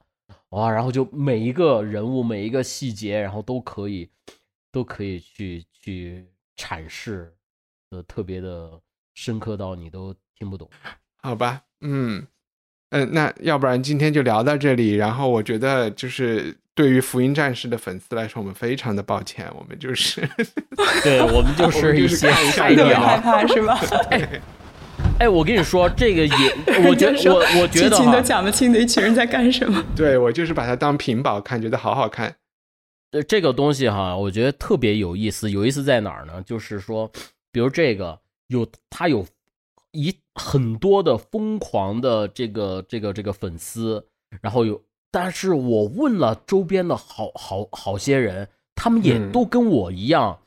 [0.51, 4.09] 哇，然后就每一个人物每一个细节，然后都可以
[4.71, 6.25] 都可以去去
[6.57, 7.33] 阐释
[7.89, 8.79] 的特别的
[9.13, 10.69] 深刻到你都听不懂。
[11.21, 12.25] 好吧，嗯
[12.89, 14.95] 嗯、呃那要不然今天就聊到这里。
[14.95, 20.21] 然后我觉得就是对于福音战士的粉丝来说，我们非常的抱歉，我们就是
[21.03, 22.75] 对我们就是一些害。
[23.21, 23.79] 怕是吧？
[25.19, 29.83] 哎，我跟你说，这个也，我觉 得我我觉得剧情都哈，讲不清的一群人在干什么。
[29.95, 32.35] 对我就是把它当屏保看，觉得好好看。
[33.11, 35.51] 呃，这个东西哈，我觉得特别有意思。
[35.51, 36.41] 有意思在哪儿呢？
[36.43, 37.11] 就是说，
[37.51, 39.25] 比如这个有他有
[39.91, 44.03] 一很多的疯狂的这个这个这个粉丝，
[44.41, 44.81] 然后有，
[45.11, 50.39] 但是我问了周边的好好好些人，他们也嗯都跟我一样，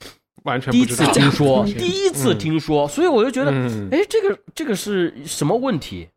[0.42, 3.88] 完全第一次不知道听说，嗯第一次听说，所以我就觉得，嗯。
[3.90, 6.08] 哎，这个这个是什么问题，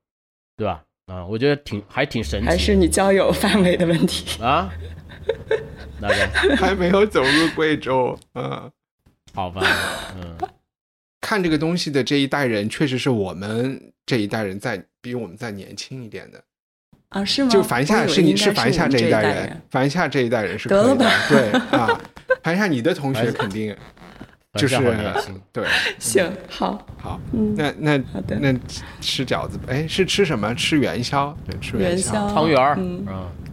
[0.58, 0.84] 对吧？
[1.06, 4.44] 啊，我觉得挺还挺神奇，还是你交友范围的问题。
[4.44, 4.70] 啊？
[6.02, 8.70] 那个还没有走入贵州，嗯，
[9.34, 9.62] 好吧，
[10.16, 10.38] 嗯，
[11.22, 16.44] 看这个东西的这一代人，确实是我们这一代人在比我们再年轻一点的。
[17.10, 17.24] 啊？
[17.24, 17.50] 是吗？
[17.50, 21.10] 就凡夏是你是凡夏这一代人，凡夏这一代人是可以的？
[21.30, 22.02] 对啊，
[22.44, 23.76] 凡夏你的同学肯定。
[24.58, 24.76] 就是
[25.54, 25.64] 对，
[26.00, 27.20] 行好，好，
[27.56, 28.54] 那那好的，那
[29.00, 30.54] 吃饺子，哎，是吃什么？
[30.56, 33.06] 吃元宵，对，吃元宵，汤圆儿，嗯，